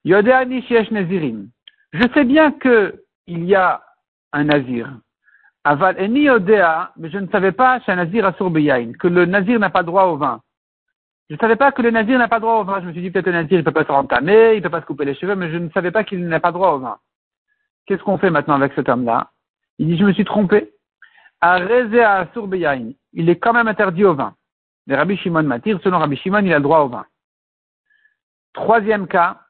Je 0.04 2.02
sais 2.14 2.24
bien 2.24 2.52
que 2.52 3.04
il 3.26 3.44
y 3.44 3.54
a 3.54 3.82
un 4.32 4.44
nazir. 4.44 4.98
Aval 5.64 5.96
eni 6.00 6.28
odea, 6.28 6.92
mais 6.96 7.10
je 7.10 7.18
ne 7.18 7.28
savais 7.28 7.52
pas 7.52 7.78
chez 7.80 7.94
nazir 7.94 8.34
que 8.36 9.08
le 9.08 9.26
nazir 9.26 9.60
n'a 9.60 9.70
pas 9.70 9.84
droit 9.84 10.04
au 10.04 10.16
vin. 10.16 10.40
Je 11.28 11.34
ne 11.34 11.38
savais 11.38 11.56
pas 11.56 11.70
que 11.70 11.82
le 11.82 11.90
nazir 11.90 12.18
n'a 12.18 12.28
pas 12.28 12.40
droit 12.40 12.60
au 12.60 12.64
vin. 12.64 12.80
Je 12.80 12.86
me 12.86 12.92
suis 12.92 13.00
dit 13.00 13.10
peut-être 13.10 13.26
le 13.26 13.32
nazir 13.32 13.58
il 13.58 13.64
peut 13.64 13.70
pas 13.70 13.84
se 13.84 13.92
rentamer, 13.92 14.54
il 14.56 14.62
peut 14.62 14.70
pas 14.70 14.80
se 14.80 14.86
couper 14.86 15.04
les 15.04 15.14
cheveux, 15.14 15.36
mais 15.36 15.50
je 15.52 15.58
ne 15.58 15.70
savais 15.70 15.92
pas 15.92 16.02
qu'il 16.02 16.26
n'a 16.26 16.40
pas 16.40 16.50
droit 16.50 16.72
au 16.72 16.78
vin. 16.80 16.98
Qu'est-ce 17.86 18.02
qu'on 18.02 18.18
fait 18.18 18.30
maintenant 18.30 18.54
avec 18.54 18.72
cet 18.74 18.88
homme-là 18.88 19.30
Il 19.78 19.86
dit 19.86 19.96
je 19.96 20.04
me 20.04 20.12
suis 20.12 20.24
trompé. 20.24 20.72
À 21.40 21.54
à 21.54 22.26
il 23.12 23.28
est 23.28 23.36
quand 23.36 23.52
même 23.52 23.68
interdit 23.68 24.04
au 24.04 24.14
vin. 24.14 24.34
Les 24.86 24.96
Rabbi 24.96 25.16
Shimon 25.16 25.44
Matir, 25.44 25.78
selon 25.82 25.98
Rabbi 25.98 26.16
Shimon, 26.16 26.44
il 26.44 26.52
a 26.52 26.58
le 26.58 26.62
droit 26.62 26.80
au 26.80 26.88
vin. 26.88 27.04
Troisième 28.52 29.06
cas, 29.06 29.40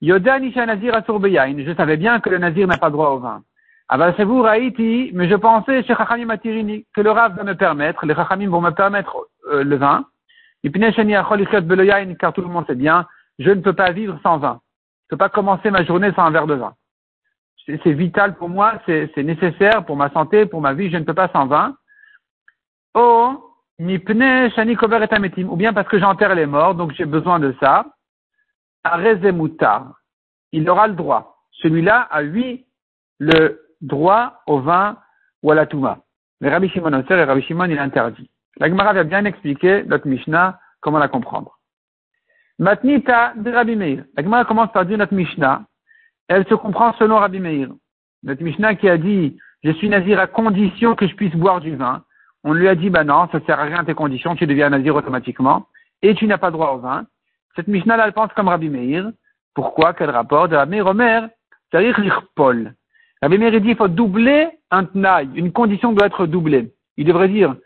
Yoda 0.00 0.38
Nisha 0.38 0.64
Nazir 0.64 0.94
Je 1.06 1.74
savais 1.76 1.96
bien 1.98 2.20
que 2.20 2.30
le 2.30 2.38
Nazir 2.38 2.66
n'a 2.66 2.78
pas 2.78 2.90
droit 2.90 3.10
au 3.10 3.18
vin. 3.18 3.42
Vous 4.24 4.42
Raïti, 4.42 5.10
mais 5.14 5.28
je 5.28 5.34
pensais 5.34 5.82
chez 5.82 5.94
Chachamim 5.94 6.26
Matirini 6.26 6.86
que 6.94 7.00
le 7.00 7.10
Rav 7.10 7.34
va 7.34 7.42
me 7.42 7.54
permettre, 7.54 8.06
les 8.06 8.14
Chachamim 8.14 8.48
vont 8.48 8.60
me 8.60 8.70
permettre 8.70 9.28
euh, 9.50 9.64
le 9.64 9.76
vin. 9.76 10.06
Car 10.62 12.32
tout 12.32 12.42
le 12.42 12.48
monde 12.48 12.66
sait 12.66 12.74
bien, 12.74 13.06
je 13.38 13.50
ne 13.50 13.60
peux 13.60 13.72
pas 13.72 13.90
vivre 13.90 14.18
sans 14.22 14.38
vin. 14.38 14.60
Je 15.08 15.14
ne 15.14 15.16
peux 15.16 15.16
pas 15.16 15.28
commencer 15.28 15.70
ma 15.70 15.82
journée 15.84 16.12
sans 16.14 16.22
un 16.22 16.30
verre 16.30 16.46
de 16.46 16.54
vin. 16.54 16.74
C'est 17.66 17.92
vital 17.92 18.36
pour 18.36 18.48
moi, 18.48 18.74
c'est 18.86 19.16
nécessaire 19.16 19.84
pour 19.84 19.96
ma 19.96 20.10
santé, 20.10 20.46
pour 20.46 20.60
ma 20.60 20.72
vie, 20.72 20.90
je 20.90 20.96
ne 20.96 21.04
peux 21.04 21.14
pas 21.14 21.28
sans 21.28 21.46
vin. 21.46 21.76
Oh, 22.94 23.50
ou 23.80 25.56
bien 25.56 25.72
parce 25.72 25.88
que 25.88 25.98
j'enterre 25.98 26.34
les 26.34 26.46
morts, 26.46 26.74
donc 26.74 26.92
j'ai 26.92 27.06
besoin 27.06 27.38
de 27.38 27.54
ça. 27.60 27.86
Arezemoutar, 28.84 29.94
il 30.52 30.68
aura 30.68 30.86
le 30.86 30.94
droit. 30.94 31.38
Celui-là 31.62 32.00
a 32.02 32.22
lui 32.22 32.66
le 33.18 33.69
droit 33.80 34.42
au 34.46 34.60
vin 34.60 34.96
ou 35.42 35.50
à 35.50 35.54
la 35.54 35.66
touma. 35.66 35.98
Mais 36.40 36.50
Rabbi 36.50 36.68
Shimon 36.68 36.92
et 36.92 37.24
Rabbi 37.24 37.42
Shimon, 37.42 37.64
il 37.64 37.78
interdit. 37.78 38.30
La 38.58 38.68
Gemara 38.68 38.92
va 38.92 39.04
bien 39.04 39.24
expliquer 39.24 39.84
notre 39.84 40.06
Mishnah, 40.06 40.58
comment 40.80 40.98
la 40.98 41.08
comprendre. 41.08 41.58
Matnita 42.58 43.34
de 43.36 43.50
Rabbi 43.50 43.76
Meir. 43.76 44.04
La 44.16 44.22
Gemara 44.22 44.44
commence 44.44 44.72
par 44.72 44.84
dire 44.84 44.98
notre 44.98 45.14
Mishnah. 45.14 45.62
Elle 46.28 46.46
se 46.46 46.54
comprend 46.54 46.92
selon 46.94 47.16
Rabbi 47.16 47.40
Meir. 47.40 47.68
Notre 48.22 48.42
Mishnah 48.42 48.74
qui 48.74 48.88
a 48.88 48.98
dit, 48.98 49.38
je 49.62 49.70
suis 49.72 49.88
nazir 49.88 50.20
à 50.20 50.26
condition 50.26 50.94
que 50.94 51.06
je 51.06 51.14
puisse 51.14 51.34
boire 51.34 51.60
du 51.60 51.74
vin. 51.74 52.04
On 52.44 52.52
lui 52.52 52.68
a 52.68 52.74
dit, 52.74 52.90
bah 52.90 53.04
non, 53.04 53.28
ça 53.32 53.40
sert 53.46 53.60
à 53.60 53.64
rien 53.64 53.84
tes 53.84 53.94
conditions, 53.94 54.34
tu 54.34 54.46
deviens 54.46 54.70
nazir 54.70 54.94
automatiquement. 54.94 55.66
Et 56.02 56.14
tu 56.14 56.26
n'as 56.26 56.38
pas 56.38 56.50
droit 56.50 56.72
au 56.72 56.78
vin. 56.78 57.06
Cette 57.56 57.68
Mishnah-là, 57.68 58.06
elle 58.06 58.12
pense 58.12 58.32
comme 58.34 58.48
Rabbi 58.48 58.68
Meir. 58.68 59.10
Pourquoi? 59.54 59.92
Quel 59.94 60.10
rapport? 60.10 60.48
De 60.48 60.56
Rabbi 60.56 60.76
Meir 60.76 60.86
Omer, 60.86 61.28
c'est-à-dire 61.70 62.22
Paul. 62.34 62.74
Rabbi 63.22 63.38
Meir 63.38 63.60
dit 63.60 63.70
il 63.70 63.76
faut 63.76 63.88
doubler 63.88 64.48
un 64.70 64.84
tnaï. 64.84 65.28
Une 65.34 65.52
condition 65.52 65.92
doit 65.92 66.06
être 66.06 66.26
doublée. 66.26 66.72
Il 66.96 67.06
devrait 67.06 67.28
dire 67.28 67.56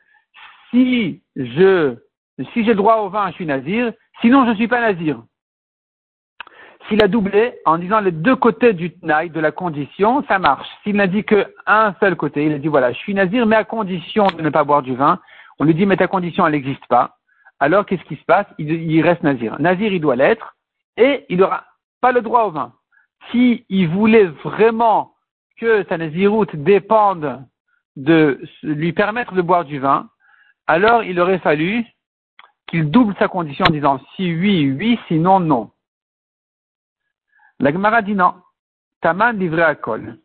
si 0.70 1.22
je 1.36 1.96
si 2.52 2.64
j'ai 2.64 2.74
droit 2.74 2.96
au 2.96 3.08
vin, 3.08 3.28
je 3.30 3.34
suis 3.34 3.46
nazir. 3.46 3.92
Sinon, 4.20 4.44
je 4.44 4.50
ne 4.50 4.56
suis 4.56 4.68
pas 4.68 4.80
nazir. 4.80 5.22
S'il 6.88 7.02
a 7.02 7.08
doublé 7.08 7.54
en 7.64 7.78
disant 7.78 8.00
les 8.00 8.10
deux 8.10 8.36
côtés 8.36 8.72
du 8.72 8.92
tnaï, 8.92 9.30
de 9.30 9.40
la 9.40 9.52
condition, 9.52 10.24
ça 10.28 10.38
marche. 10.38 10.68
S'il 10.82 10.96
n'a 10.96 11.06
dit 11.06 11.24
qu'un 11.24 11.94
seul 12.00 12.16
côté, 12.16 12.44
il 12.44 12.52
a 12.52 12.58
dit 12.58 12.68
voilà, 12.68 12.92
je 12.92 12.98
suis 12.98 13.14
nazir, 13.14 13.46
mais 13.46 13.56
à 13.56 13.64
condition 13.64 14.26
de 14.26 14.42
ne 14.42 14.50
pas 14.50 14.64
boire 14.64 14.82
du 14.82 14.94
vin, 14.94 15.20
on 15.58 15.64
lui 15.64 15.74
dit 15.74 15.86
mais 15.86 15.96
ta 15.96 16.08
condition, 16.08 16.46
elle 16.46 16.52
n'existe 16.52 16.86
pas 16.88 17.16
alors 17.64 17.86
qu'est-ce 17.86 18.04
qui 18.04 18.16
se 18.16 18.24
passe? 18.24 18.46
Il, 18.58 19.00
reste 19.02 19.22
nazir. 19.22 19.56
Nazir, 19.58 19.92
il 19.92 20.00
doit 20.00 20.16
l'être, 20.16 20.56
et 20.96 21.24
il 21.28 21.38
n'aura 21.38 21.64
pas 22.00 22.12
le 22.12 22.20
droit 22.20 22.44
au 22.44 22.50
vin. 22.50 22.72
S'il 23.30 23.64
il 23.68 23.88
voulait 23.88 24.26
vraiment 24.26 25.13
que 25.56 25.84
sa 25.88 25.98
naziroute 25.98 26.54
dépende 26.56 27.46
de 27.96 28.40
lui 28.62 28.92
permettre 28.92 29.34
de 29.34 29.42
boire 29.42 29.64
du 29.64 29.78
vin, 29.78 30.10
alors 30.66 31.04
il 31.04 31.20
aurait 31.20 31.38
fallu 31.38 31.84
qu'il 32.66 32.90
double 32.90 33.14
sa 33.18 33.28
condition 33.28 33.66
en 33.68 33.72
disant 33.72 34.00
si 34.16 34.34
oui, 34.34 34.72
oui, 34.72 34.98
sinon 35.08 35.40
non. 35.40 35.70
La 37.60 37.72
Gemara 37.72 38.02
dit 38.02 38.14
non. 38.14 38.34
Taman 39.00 39.32
livré 39.32 39.62
à 39.62 39.74
col. 39.74 40.18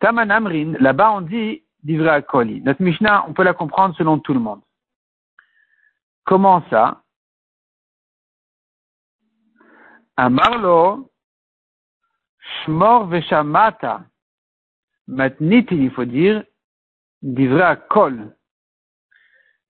Taman 0.00 0.30
Amrin, 0.30 0.72
là-bas 0.80 1.12
on 1.12 1.20
dit 1.20 1.62
livré 1.84 2.08
à 2.08 2.22
coli. 2.22 2.60
Notre 2.62 2.82
Mishnah, 2.82 3.24
on 3.28 3.32
peut 3.32 3.42
la 3.42 3.54
comprendre 3.54 3.94
selon 3.96 4.18
tout 4.18 4.34
le 4.34 4.40
monde. 4.40 4.62
Comment 6.24 6.62
ça? 6.70 7.02
Amarlo, 10.16 11.11
Shmor 12.64 13.06
Veshamata. 13.06 14.02
Matniti, 15.08 15.76
il 15.76 15.90
faut 15.90 16.04
dire, 16.04 16.44
à 17.60 17.76
Kol. 17.76 18.36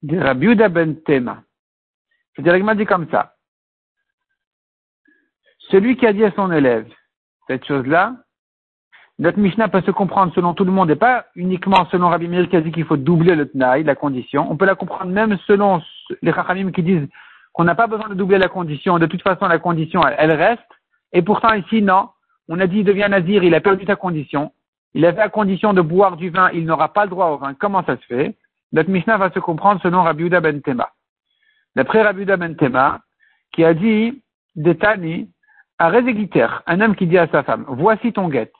De 0.01 0.17
Rabiuda 0.17 0.69
Ben 0.69 1.01
Tema. 1.03 1.43
C'est 2.35 2.41
directement 2.41 2.75
dit 2.75 2.85
comme 2.85 3.09
ça. 3.09 3.35
Celui 5.69 5.95
qui 5.95 6.05
a 6.05 6.13
dit 6.13 6.25
à 6.25 6.31
son 6.31 6.51
élève 6.51 6.91
cette 7.47 7.65
chose-là, 7.65 8.15
notre 9.19 9.39
Mishnah 9.39 9.69
peut 9.69 9.81
se 9.81 9.91
comprendre 9.91 10.33
selon 10.33 10.53
tout 10.53 10.65
le 10.65 10.71
monde 10.71 10.89
et 10.89 10.95
pas 10.95 11.27
uniquement 11.35 11.85
selon 11.91 12.09
Rabbi 12.09 12.27
Meir 12.27 12.49
qui 12.49 12.55
a 12.55 12.61
dit 12.61 12.71
qu'il 12.71 12.85
faut 12.85 12.97
doubler 12.97 13.35
le 13.35 13.47
Tnaï, 13.47 13.83
la 13.83 13.95
condition. 13.95 14.51
On 14.51 14.57
peut 14.57 14.65
la 14.65 14.75
comprendre 14.75 15.11
même 15.11 15.37
selon 15.45 15.81
les 16.21 16.33
Chachamim 16.33 16.71
qui 16.71 16.83
disent 16.83 17.07
qu'on 17.53 17.63
n'a 17.63 17.75
pas 17.75 17.87
besoin 17.87 18.09
de 18.09 18.15
doubler 18.15 18.39
la 18.39 18.47
condition. 18.47 18.97
De 18.97 19.05
toute 19.05 19.21
façon, 19.21 19.47
la 19.47 19.59
condition, 19.59 20.01
elle, 20.05 20.33
reste. 20.33 20.61
Et 21.11 21.21
pourtant, 21.21 21.53
ici, 21.53 21.81
non. 21.81 22.09
On 22.47 22.59
a 22.59 22.67
dit 22.67 22.79
il 22.79 22.85
devient 22.85 23.07
nazir, 23.09 23.43
il 23.43 23.55
a 23.55 23.61
perdu 23.61 23.85
sa 23.85 23.95
condition, 23.95 24.51
il 24.93 25.05
avait 25.05 25.17
la 25.17 25.29
condition 25.29 25.73
de 25.73 25.81
boire 25.81 26.17
du 26.17 26.29
vin, 26.29 26.49
il 26.51 26.65
n'aura 26.65 26.93
pas 26.93 27.05
le 27.05 27.09
droit 27.09 27.27
au 27.27 27.37
vin. 27.37 27.53
Comment 27.53 27.83
ça 27.83 27.97
se 27.97 28.05
fait? 28.05 28.35
Notre 28.71 28.89
Mishnah 28.89 29.17
va 29.17 29.31
se 29.31 29.39
comprendre 29.39 29.81
selon 29.81 30.03
Rabbi 30.03 30.29
ben. 30.29 30.61
D'après 31.75 32.01
Rabbi 32.01 32.23
Uda 32.23 32.37
ben 32.37 32.55
Tema, 32.55 33.01
qui 33.53 33.63
a 33.63 33.73
dit, 33.73 34.21
Detani, 34.55 35.31
à 35.79 35.89
Rezegiter, 35.89 36.47
un 36.67 36.81
homme 36.81 36.95
qui 36.95 37.07
dit 37.07 37.17
à 37.17 37.27
sa 37.27 37.43
femme, 37.43 37.65
voici 37.67 38.13
ton 38.13 38.29
guet. 38.29 38.51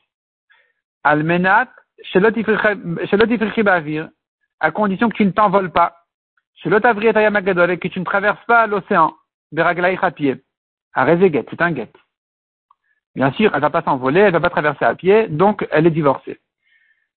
Almenat, 1.04 1.70
à 4.60 4.72
condition 4.72 5.10
que 5.10 5.16
tu 5.16 5.26
ne 5.26 5.32
t'envoles 5.32 5.72
pas. 5.72 5.96
et 6.66 7.78
que 7.78 7.88
tu 7.88 8.00
ne 8.00 8.06
traverses 8.06 8.46
pas 8.46 8.68
l'océan. 8.68 9.14
Beraglaïch 9.52 10.00
à 10.02 10.12
pied. 10.12 10.44
À 10.94 11.06
c'est 11.06 11.62
un 11.62 11.72
guet. 11.72 11.92
Bien 13.16 13.32
sûr, 13.34 13.52
elle 13.54 13.58
ne 13.58 13.62
va 13.62 13.70
pas 13.70 13.84
s'envoler, 13.84 14.22
elle 14.22 14.34
ne 14.34 14.40
va 14.40 14.40
pas 14.40 14.50
traverser 14.50 14.86
à 14.86 14.96
pied, 14.96 15.28
donc 15.28 15.68
elle 15.72 15.88
est 15.88 15.92
divorcée. 15.92 16.40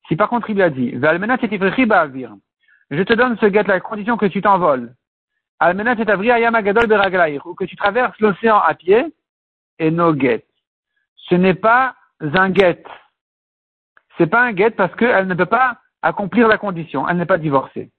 Si 0.09 0.17
par 0.17 0.29
contre 0.29 0.51
il 0.51 0.57
lui 0.57 0.63
a 0.63 0.71
dit, 0.71 0.91
je 2.91 3.03
te 3.03 3.15
donne 3.15 3.39
ce 3.39 3.47
guet-là 3.47 3.75
à 3.75 3.81
condition 3.81 4.17
que 4.17 4.27
tu 4.27 4.43
t'envoles. 4.43 4.95
ou 5.61 7.55
que 7.55 7.65
tu 7.65 7.77
traverses 7.77 8.19
l'océan 8.21 8.59
à 8.59 8.75
pied, 8.75 9.07
et 9.79 9.91
no 9.91 10.13
guet. 10.13 10.45
Ce 11.29 11.35
n'est 11.35 11.55
pas 11.55 11.95
un 12.21 12.51
guet. 12.51 12.83
C'est 14.17 14.27
pas 14.27 14.43
un 14.43 14.53
guet 14.53 14.71
parce 14.71 14.95
qu'elle 14.97 15.27
ne 15.27 15.35
peut 15.35 15.47
pas 15.47 15.79
accomplir 16.03 16.49
la 16.49 16.59
condition. 16.59 17.09
Elle 17.09 17.19
n'est 17.19 17.27
pas 17.27 17.39
divorcée. 17.39 17.91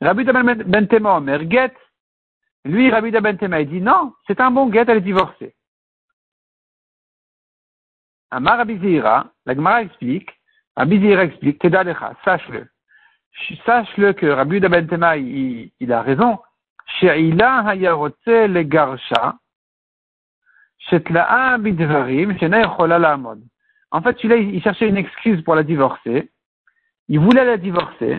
Rabbi 0.00 0.24
Ben 0.24 0.88
Tema 0.88 1.16
Omer, 1.16 1.44
guet. 1.44 1.72
Lui, 2.64 2.90
Rabbi 2.90 3.10
Ben 3.10 3.36
Tema, 3.36 3.60
il 3.60 3.68
dit 3.68 3.80
non, 3.80 4.12
c'est 4.26 4.40
un 4.40 4.50
bon 4.50 4.68
guet, 4.68 4.84
elle 4.88 4.98
est 4.98 5.02
divorcée. 5.02 5.54
Amar 8.30 8.60
Abizira, 8.60 9.32
la 9.44 9.54
Gemara 9.54 9.82
explique, 9.82 10.30
Abizira 10.76 11.24
explique, 11.24 11.58
Kedalecha, 11.58 12.14
sache-le. 12.24 12.68
Sache-le 13.64 14.12
que 14.12 14.26
Rabbi 14.26 14.60
Ben 14.60 14.88
il, 15.80 15.92
a 15.92 16.02
raison. 16.02 16.38
She'ila 16.98 17.64
hayarotze 17.66 18.48
le 18.48 18.62
garsha, 18.62 19.36
bidvarim, 21.58 22.36
la'amod. 22.40 23.42
En 23.92 24.02
fait, 24.02 24.22
il 24.22 24.62
cherchait 24.62 24.88
une 24.88 24.96
excuse 24.96 25.42
pour 25.42 25.54
la 25.54 25.62
divorcer. 25.62 26.30
Il 27.08 27.20
voulait 27.20 27.44
la 27.44 27.56
divorcer. 27.56 28.18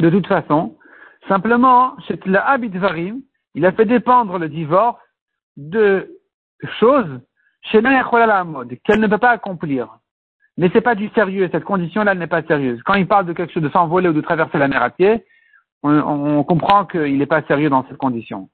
De 0.00 0.10
toute 0.10 0.26
façon, 0.26 0.76
simplement, 1.28 1.96
bidvarim, 2.58 3.22
il 3.54 3.66
a 3.66 3.72
fait 3.72 3.84
dépendre 3.84 4.38
le 4.38 4.48
divorce 4.48 5.00
de 5.56 6.20
choses 6.80 7.20
qu'elle 7.70 9.00
ne 9.00 9.06
peut 9.06 9.18
pas 9.18 9.30
accomplir. 9.30 9.98
Mais 10.56 10.70
c'est 10.72 10.80
pas 10.80 10.94
du 10.94 11.08
sérieux, 11.10 11.48
cette 11.50 11.64
condition-là, 11.64 12.14
n'est 12.14 12.28
pas 12.28 12.42
sérieuse. 12.42 12.80
Quand 12.84 12.94
il 12.94 13.08
parle 13.08 13.26
de 13.26 13.32
quelque 13.32 13.52
chose 13.52 13.62
de 13.62 13.70
s'envoler 13.70 14.08
ou 14.08 14.12
de 14.12 14.20
traverser 14.20 14.58
la 14.58 14.68
mer 14.68 14.82
à 14.82 14.90
pied, 14.90 15.24
on, 15.82 16.44
comprend 16.44 16.84
qu'il 16.86 17.18
n'est 17.18 17.26
pas 17.26 17.42
sérieux 17.42 17.68
dans 17.68 17.84
cette 17.88 17.98
condition. 17.98 18.48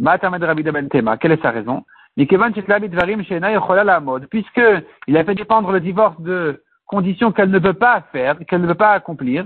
Quelle 0.00 1.32
est 1.32 1.42
sa 1.42 1.50
raison? 1.50 1.84
Puisque 2.16 2.38
il 5.06 5.16
a 5.16 5.24
fait 5.24 5.34
dépendre 5.34 5.72
le 5.72 5.80
divorce 5.80 6.20
de 6.20 6.62
conditions 6.86 7.32
qu'elle 7.32 7.50
ne 7.50 7.58
peut 7.58 7.72
pas 7.72 8.04
faire, 8.12 8.38
qu'elle 8.46 8.60
ne 8.60 8.68
peut 8.68 8.74
pas 8.74 8.92
accomplir, 8.92 9.44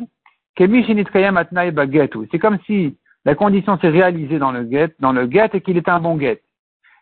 c'est 0.58 2.38
comme 2.38 2.58
si 2.66 2.98
la 3.24 3.34
condition 3.34 3.78
s'est 3.78 3.88
réalisée 3.88 4.38
dans 4.38 4.52
le 4.52 4.64
guet, 4.64 4.94
dans 5.00 5.12
le 5.12 5.26
guet 5.26 5.50
et 5.54 5.60
qu'il 5.60 5.76
est 5.76 5.88
un 5.88 6.00
bon 6.00 6.16
guet. 6.16 6.42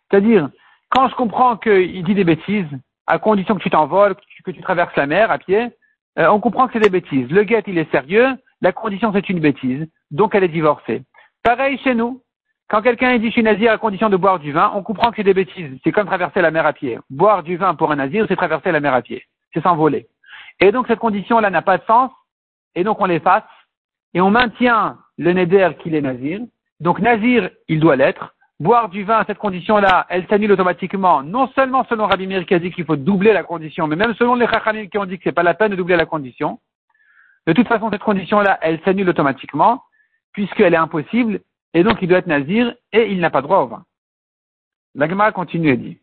C'est-à-dire, 0.08 0.50
quand 0.90 1.09
je 1.09 1.14
comprends 1.14 1.57
qu'il 1.57 2.05
dit 2.05 2.14
des 2.14 2.24
bêtises, 2.24 2.66
à 3.07 3.18
condition 3.18 3.55
que 3.55 3.62
tu 3.62 3.70
t'envoles, 3.70 4.14
que 4.44 4.50
tu, 4.50 4.61
traverses 4.61 4.94
la 4.96 5.07
mer 5.07 5.31
à 5.31 5.38
pied, 5.38 5.70
euh, 6.18 6.29
on 6.29 6.40
comprend 6.40 6.66
que 6.66 6.74
c'est 6.74 6.81
des 6.81 6.90
bêtises. 6.90 7.31
Le 7.31 7.44
guet, 7.44 7.62
il 7.66 7.79
est 7.79 7.90
sérieux, 7.90 8.37
la 8.61 8.72
condition, 8.72 9.12
c'est 9.12 9.29
une 9.29 9.40
bêtise, 9.40 9.88
donc 10.11 10.35
elle 10.35 10.44
est 10.44 10.48
divorcée. 10.48 11.03
Pareil 11.42 11.79
chez 11.79 11.94
nous. 11.94 12.22
Quand 12.68 12.83
quelqu'un 12.83 13.18
dit 13.18 13.26
je 13.26 13.33
suis 13.33 13.42
nazir 13.42 13.72
à 13.72 13.79
condition 13.79 14.11
de 14.11 14.16
boire 14.16 14.38
du 14.38 14.53
vin, 14.53 14.70
on 14.74 14.83
comprend 14.85 15.11
que 15.11 15.16
c'est 15.16 15.24
des 15.24 15.35
bêtises. 15.35 15.76
C'est 15.83 15.90
comme 15.90 16.07
traverser 16.07 16.40
la 16.40 16.53
mer 16.53 16.66
à 16.66 16.72
pied. 16.72 16.98
Boire 17.09 17.42
du 17.42 17.57
vin 17.57 17.74
pour 17.74 17.90
un 17.90 17.96
nazir, 17.96 18.26
c'est 18.29 18.37
traverser 18.37 18.70
la 18.70 18.79
mer 18.79 18.94
à 18.94 19.03
pied. 19.03 19.24
C'est 19.53 19.62
s'envoler. 19.62 20.07
Et 20.61 20.70
donc 20.70 20.87
cette 20.87 21.00
condition-là 21.00 21.50
n'a 21.50 21.62
pas 21.62 21.79
de 21.79 21.85
sens, 21.85 22.12
et 22.76 22.85
donc 22.85 23.00
on 23.00 23.07
l'efface, 23.07 23.42
et 24.14 24.20
on 24.20 24.31
maintient 24.31 24.98
le 25.18 25.33
neder 25.33 25.70
qu'il 25.83 25.94
est 25.94 26.00
nazir. 26.00 26.40
Donc 26.79 27.00
nazir, 27.00 27.50
il 27.66 27.81
doit 27.81 27.96
l'être, 27.96 28.35
boire 28.60 28.90
du 28.90 29.04
vin 29.04 29.18
à 29.18 29.24
cette 29.24 29.38
condition-là, 29.38 30.06
elle 30.10 30.26
s'annule 30.28 30.52
automatiquement, 30.52 31.22
non 31.22 31.48
seulement 31.54 31.84
selon 31.88 32.06
Rabbi 32.06 32.26
Meir 32.26 32.44
qui 32.44 32.54
a 32.54 32.58
dit 32.58 32.70
qu'il 32.70 32.84
faut 32.84 32.96
doubler 32.96 33.32
la 33.32 33.42
condition, 33.42 33.86
mais 33.86 33.96
même 33.96 34.14
selon 34.14 34.34
les 34.34 34.46
Chachamim 34.46 34.86
qui 34.86 34.98
ont 34.98 35.06
dit 35.06 35.16
que 35.16 35.24
c'est 35.24 35.32
pas 35.32 35.42
la 35.42 35.54
peine 35.54 35.70
de 35.70 35.76
doubler 35.76 35.96
la 35.96 36.04
condition. 36.04 36.60
De 37.46 37.54
toute 37.54 37.66
façon, 37.66 37.90
cette 37.90 38.02
condition-là, 38.02 38.58
elle 38.60 38.78
s'annule 38.84 39.08
automatiquement, 39.08 39.82
puisqu'elle 40.32 40.74
est 40.74 40.76
impossible, 40.76 41.40
et 41.72 41.82
donc 41.82 42.02
il 42.02 42.08
doit 42.08 42.18
être 42.18 42.26
nazir, 42.26 42.74
et 42.92 43.10
il 43.10 43.20
n'a 43.20 43.30
pas 43.30 43.40
droit 43.40 43.60
au 43.60 43.66
vin. 43.66 43.82
La 44.94 45.08
Gemara 45.08 45.32
continue 45.32 45.70
et 45.70 45.76
dit, 45.78 45.98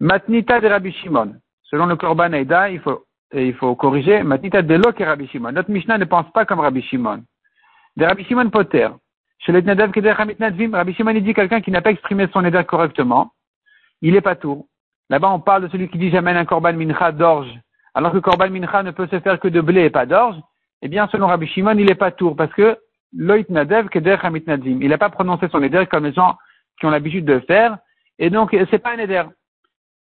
Matnita 0.00 0.60
de 0.60 0.66
Rabbi 0.66 0.92
Shimon. 0.92 1.36
Selon 1.62 1.86
le 1.86 1.96
Korban 1.96 2.32
Aïda, 2.32 2.70
il 2.70 2.80
faut, 2.80 3.04
il 3.32 3.54
faut 3.54 3.76
corriger, 3.76 4.24
Matnita 4.24 4.62
de 4.62 4.74
Lo 4.74 4.90
et 4.98 5.04
Rabbi 5.04 5.28
Shimon. 5.28 5.52
Notre 5.52 5.70
Mishnah 5.70 5.98
ne 5.98 6.04
pense 6.04 6.30
pas 6.32 6.44
comme 6.44 6.60
Rabbi 6.60 6.82
Shimon. 6.82 7.22
De 7.96 8.04
Rabbi 8.04 8.24
Shimon 8.24 8.50
Potter. 8.50 8.88
Chez 9.38 9.52
les 9.52 9.60
Rabbi 9.60 10.94
Shimon 10.94 11.12
dit 11.12 11.34
quelqu'un 11.34 11.60
qui 11.60 11.70
n'a 11.70 11.82
pas 11.82 11.90
exprimé 11.90 12.26
son 12.32 12.44
éder 12.44 12.64
correctement, 12.64 13.32
il 14.00 14.16
est 14.16 14.20
pas 14.20 14.36
tour. 14.36 14.66
Là-bas, 15.10 15.30
on 15.30 15.40
parle 15.40 15.64
de 15.64 15.68
celui 15.68 15.88
qui 15.88 15.98
dit 15.98 16.10
j'amène 16.10 16.36
un 16.36 16.44
korban 16.44 16.72
mincha 16.72 17.12
d'orge, 17.12 17.52
alors 17.94 18.12
que 18.12 18.18
korban 18.18 18.48
mincha 18.48 18.82
ne 18.82 18.90
peut 18.90 19.06
se 19.08 19.20
faire 19.20 19.38
que 19.38 19.48
de 19.48 19.60
blé 19.60 19.84
et 19.84 19.90
pas 19.90 20.06
d'orge. 20.06 20.36
Eh 20.82 20.88
bien, 20.88 21.08
selon 21.08 21.26
Rabbi 21.26 21.46
Shimon, 21.46 21.78
il 21.78 21.90
est 21.90 21.94
pas 21.94 22.10
tour 22.10 22.36
parce 22.36 22.52
que 22.52 22.78
loit 23.16 23.44
nadev 23.48 23.88
keder 23.88 24.16
Il 24.64 24.88
n'a 24.88 24.98
pas 24.98 25.10
prononcé 25.10 25.48
son 25.48 25.62
éder 25.62 25.86
comme 25.90 26.04
les 26.04 26.12
gens 26.12 26.36
qui 26.78 26.86
ont 26.86 26.90
l'habitude 26.90 27.24
de 27.24 27.34
le 27.34 27.40
faire. 27.40 27.78
Et 28.18 28.30
donc, 28.30 28.56
c'est 28.70 28.78
pas 28.78 28.94
un 28.94 28.98
éder. 28.98 29.22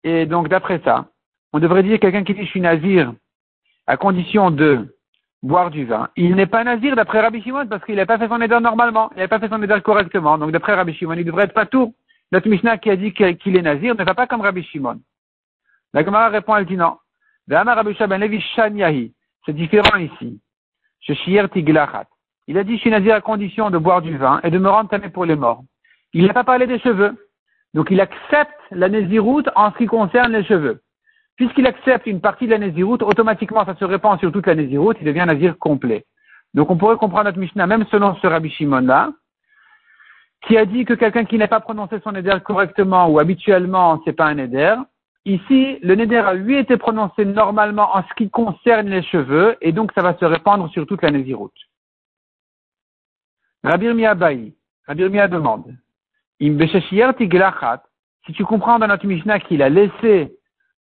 Et 0.05 0.27
donc, 0.27 0.49
d'après 0.49 0.81
ça, 0.85 1.07
on 1.53 1.59
devrait 1.59 1.83
dire 1.83 2.01
quelqu'un 2.01 2.25
qui 2.25 2.35
dit 2.35 2.45
je 2.45 2.51
suis 2.51 2.61
nazir 2.61 3.13
à 3.87 3.97
condition 3.97 4.51
de 4.51 4.97
boire 5.43 5.71
du 5.71 5.85
vin. 5.85 6.09
Il 6.17 6.35
n'est 6.37 6.47
pas 6.47 6.65
nazir 6.65 6.95
d'après 6.97 7.21
Rabbi 7.21 7.43
Shimon 7.43 7.67
parce 7.67 7.85
qu'il 7.85 7.97
n'a 7.97 8.07
pas 8.07 8.19
fait 8.19 8.29
son 8.29 8.41
éder 8.41 8.59
normalement, 8.61 9.11
il 9.17 9.19
n'a 9.19 9.29
pas 9.29 9.41
fait 9.41 9.49
son 9.49 9.63
éder 9.63 9.81
correctement. 9.83 10.39
Donc 10.39 10.53
d'après 10.53 10.75
Rabbi 10.75 10.95
Shimon, 10.95 11.15
il 11.15 11.25
devrait 11.25 11.45
être 11.45 11.55
pas 11.55 11.67
tout. 11.67 11.95
Notre 12.31 12.49
Mishnah 12.49 12.79
qui 12.79 12.91
a 12.91 12.97
dit 12.97 13.13
qu'il 13.13 13.57
est 13.57 13.63
nazir 13.63 13.95
ne 13.95 14.05
va 14.05 14.15
pas 14.15 14.27
comme 14.27 14.41
Rabbi 14.41 14.63
Shimon. 14.63 15.01
La 15.93 16.05
Gemara 16.05 16.29
répond, 16.29 16.57
elle 16.57 16.67
dit 16.67 16.77
non. 16.77 16.97
C'est 19.45 19.53
différent 19.53 19.99
ici. 19.99 20.41
Il 22.49 22.59
a 22.59 22.65
dit, 22.65 22.77
je 22.77 22.81
suis 22.81 22.91
nazir 22.91 23.15
à 23.15 23.21
condition 23.21 23.71
de 23.71 23.79
boire 23.79 24.03
du 24.03 24.17
vin 24.17 24.41
et 24.45 24.51
de 24.51 24.59
me 24.59 24.69
rendre 24.69 24.89
tamé 24.89 25.09
pour 25.09 25.25
les 25.25 25.37
morts. 25.37 25.65
Il 26.13 26.27
n'a 26.27 26.35
pas 26.35 26.45
parlé 26.45 26.67
des 26.67 26.79
cheveux. 26.79 27.29
Donc 27.75 27.91
il 27.91 28.01
accepte 28.01 28.55
la 28.71 28.89
naziroute 28.89 29.49
en 29.57 29.73
ce 29.73 29.79
qui 29.79 29.87
concerne 29.87 30.33
les 30.33 30.45
cheveux. 30.45 30.83
Puisqu'il 31.37 31.67
accepte 31.67 32.07
une 32.07 32.21
partie 32.21 32.47
de 32.47 32.55
la 32.55 32.59
automatiquement 33.03 33.65
ça 33.65 33.75
se 33.75 33.85
répand 33.85 34.19
sur 34.21 34.31
toute 34.33 34.47
la 34.47 34.55
il 34.55 35.05
devient 35.05 35.25
Nazir 35.27 35.59
complet. 35.59 36.05
Donc 36.55 36.71
on 36.71 36.77
pourrait 36.77 36.97
comprendre 36.97 37.25
notre 37.25 37.39
Mishnah, 37.39 37.67
même 37.67 37.87
selon 37.91 38.15
ce 38.17 38.27
Rabbi 38.27 38.51
Shimon-là, 38.51 39.13
qui 40.47 40.57
a 40.57 40.67
dit 40.67 40.85
que 40.85 40.95
quelqu'un 40.95 41.25
qui 41.25 41.39
n'a 41.39 41.49
pas 41.49 41.61
prononcé 41.61 42.01
son 42.03 42.13
Neder 42.13 42.39
correctement 42.45 43.09
ou 43.09 43.19
habituellement, 43.19 44.01
c'est 44.05 44.13
pas 44.13 44.27
un 44.27 44.35
Neder. 44.35 44.77
Ici, 45.25 45.79
le 45.83 45.95
Neder 45.95 46.19
a 46.19 46.35
lui 46.35 46.57
été 46.57 46.77
prononcé 46.77 47.25
normalement 47.25 47.97
en 47.97 48.03
ce 48.03 48.15
qui 48.17 48.29
concerne 48.29 48.89
les 48.89 49.03
cheveux, 49.03 49.57
et 49.61 49.71
donc 49.73 49.93
ça 49.95 50.03
va 50.03 50.17
se 50.19 50.25
répandre 50.25 50.69
sur 50.71 50.87
toute 50.87 51.01
la. 51.03 51.11
Rabbi 53.63 53.87
Irmia 53.87 54.15
Baï, 54.15 54.53
Rabbi 54.89 55.03
Irmia 55.03 55.29
demande, 55.29 55.73
si 58.27 58.33
tu 58.33 58.45
comprends 58.45 58.81
dans 58.81 58.89
notre 58.89 59.07
Mishnah 59.07 59.39
qu'il 59.39 59.63
a 59.63 59.69
laissé 59.69 60.37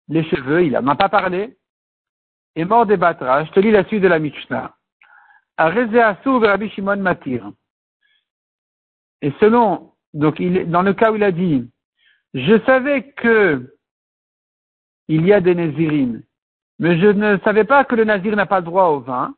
les 0.08 0.24
cheveux, 0.24 0.66
il 0.66 0.74
n'en 0.74 0.88
a 0.88 0.96
pas 0.96 1.10
parlé, 1.10 1.58
et 2.56 2.66
mort 2.66 2.86
des 2.86 2.96
Je 2.96 3.52
te 3.52 3.60
lis 3.60 3.72
la 3.72 3.86
suite 3.86 4.02
de 4.02 4.08
la 4.08 4.20
Mishnah. 4.20 4.76
Rabbi 5.58 6.70
Shimon 6.70 6.98
Matir. 6.98 7.52
Et 9.22 9.32
selon, 9.40 9.92
donc 10.14 10.42
dans 10.42 10.82
le 10.82 10.94
cas 10.94 11.12
où 11.12 11.16
il 11.16 11.24
a 11.24 11.32
dit, 11.32 11.70
je 12.34 12.60
savais 12.66 13.12
que 13.14 13.74
il 15.08 15.26
y 15.26 15.34
a 15.34 15.40
des 15.40 15.56
Nazirim, 15.56 16.24
mais 16.80 17.00
je 17.00 17.08
ne 17.08 17.38
savais 17.40 17.64
pas 17.64 17.86
que 17.86 17.96
le 17.96 18.04
Nazir 18.04 18.36
n'a 18.36 18.46
pas 18.46 18.62
droit 18.62 18.86
au 18.86 19.00
vin, 19.00 19.36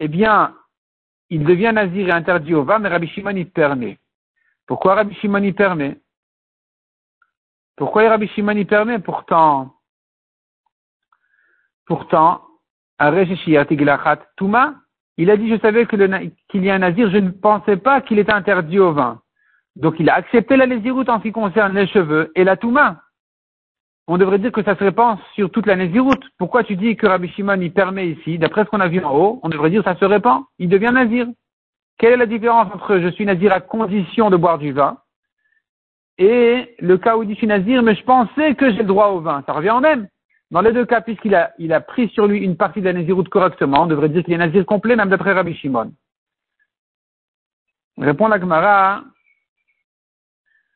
eh 0.00 0.08
bien, 0.08 0.56
il 1.30 1.44
devient 1.44 1.72
Nazir 1.72 2.08
et 2.08 2.12
interdit 2.12 2.54
au 2.54 2.64
vin, 2.64 2.78
mais 2.78 2.88
Rabbi 2.88 3.08
Shimon 3.08 3.36
y 3.36 3.44
permet. 3.44 3.98
Pourquoi 4.66 4.96
Rabbi 4.96 5.14
Shimon 5.16 5.42
y 5.42 5.52
permet? 5.52 6.00
Pourquoi 7.76 8.08
Rabbi 8.08 8.28
Shimon 8.28 8.56
y 8.56 8.64
permet 8.64 8.98
pourtant 8.98 9.74
Pourtant, 11.86 12.42
Touma, 14.36 14.74
il 15.18 15.30
a 15.30 15.36
dit, 15.36 15.50
je 15.50 15.58
savais 15.60 15.86
qu'il 15.86 16.64
y 16.64 16.70
a 16.70 16.74
un 16.74 16.78
nazir, 16.78 17.10
je 17.10 17.18
ne 17.18 17.30
pensais 17.30 17.76
pas 17.76 18.00
qu'il 18.00 18.18
était 18.18 18.32
interdit 18.32 18.78
au 18.78 18.92
vin. 18.92 19.20
Donc 19.76 19.96
il 19.98 20.08
a 20.10 20.14
accepté 20.14 20.56
la 20.56 20.66
lésiroute 20.66 21.08
en 21.08 21.18
ce 21.18 21.24
qui 21.24 21.32
concerne 21.32 21.74
les 21.74 21.86
cheveux 21.86 22.30
et 22.34 22.44
la 22.44 22.56
Touma. 22.56 23.02
on 24.06 24.18
devrait 24.18 24.38
dire 24.38 24.52
que 24.52 24.62
ça 24.62 24.76
se 24.76 24.84
répand 24.84 25.18
sur 25.34 25.50
toute 25.50 25.66
la 25.66 25.76
Néziroute. 25.76 26.24
Pourquoi 26.38 26.62
tu 26.62 26.76
dis 26.76 26.96
que 26.96 27.06
Rabbi 27.06 27.28
Shimon 27.28 27.60
y 27.60 27.70
permet 27.70 28.08
ici 28.10 28.38
D'après 28.38 28.64
ce 28.64 28.70
qu'on 28.70 28.80
a 28.80 28.88
vu 28.88 29.02
en 29.02 29.16
haut, 29.16 29.40
on 29.42 29.48
devrait 29.48 29.70
dire 29.70 29.82
que 29.82 29.90
ça 29.90 29.98
se 29.98 30.04
répand. 30.04 30.44
Il 30.58 30.68
devient 30.68 30.90
Nazir. 30.92 31.26
Quelle 31.98 32.12
est 32.12 32.16
la 32.16 32.26
différence 32.26 32.72
entre 32.74 32.98
je 32.98 33.08
suis 33.08 33.24
Nazir 33.24 33.52
à 33.52 33.60
condition 33.60 34.28
de 34.28 34.36
boire 34.36 34.58
du 34.58 34.72
vin 34.72 34.98
et 36.18 36.74
le 36.78 36.98
cas 36.98 37.16
où 37.16 37.22
il 37.22 37.26
dit 37.26 37.34
je 37.34 37.38
suis 37.38 37.46
Nazir, 37.46 37.82
mais 37.82 37.94
je 37.94 38.04
pensais 38.04 38.54
que 38.54 38.70
j'ai 38.70 38.78
le 38.78 38.84
droit 38.84 39.08
au 39.08 39.20
vin 39.20 39.42
Ça 39.46 39.52
revient 39.52 39.70
en 39.70 39.80
même. 39.80 40.08
Dans 40.50 40.60
les 40.60 40.72
deux 40.72 40.84
cas, 40.84 41.00
puisqu'il 41.00 41.34
a, 41.34 41.52
il 41.58 41.76
pris 41.88 42.08
sur 42.10 42.26
lui 42.26 42.40
une 42.40 42.56
partie 42.56 42.80
de 42.80 42.84
la 42.84 42.92
Naziroute 42.92 43.30
correctement, 43.30 43.84
on 43.84 43.86
devrait 43.86 44.10
dire 44.10 44.22
qu'il 44.22 44.34
est 44.34 44.38
Nazir 44.38 44.66
complet, 44.66 44.96
même 44.96 45.08
d'après 45.08 45.32
Rabbi 45.32 45.54
Shimon. 45.54 45.92
Répond 47.98 48.28
la 48.28 48.38
Gemara. 48.38 49.02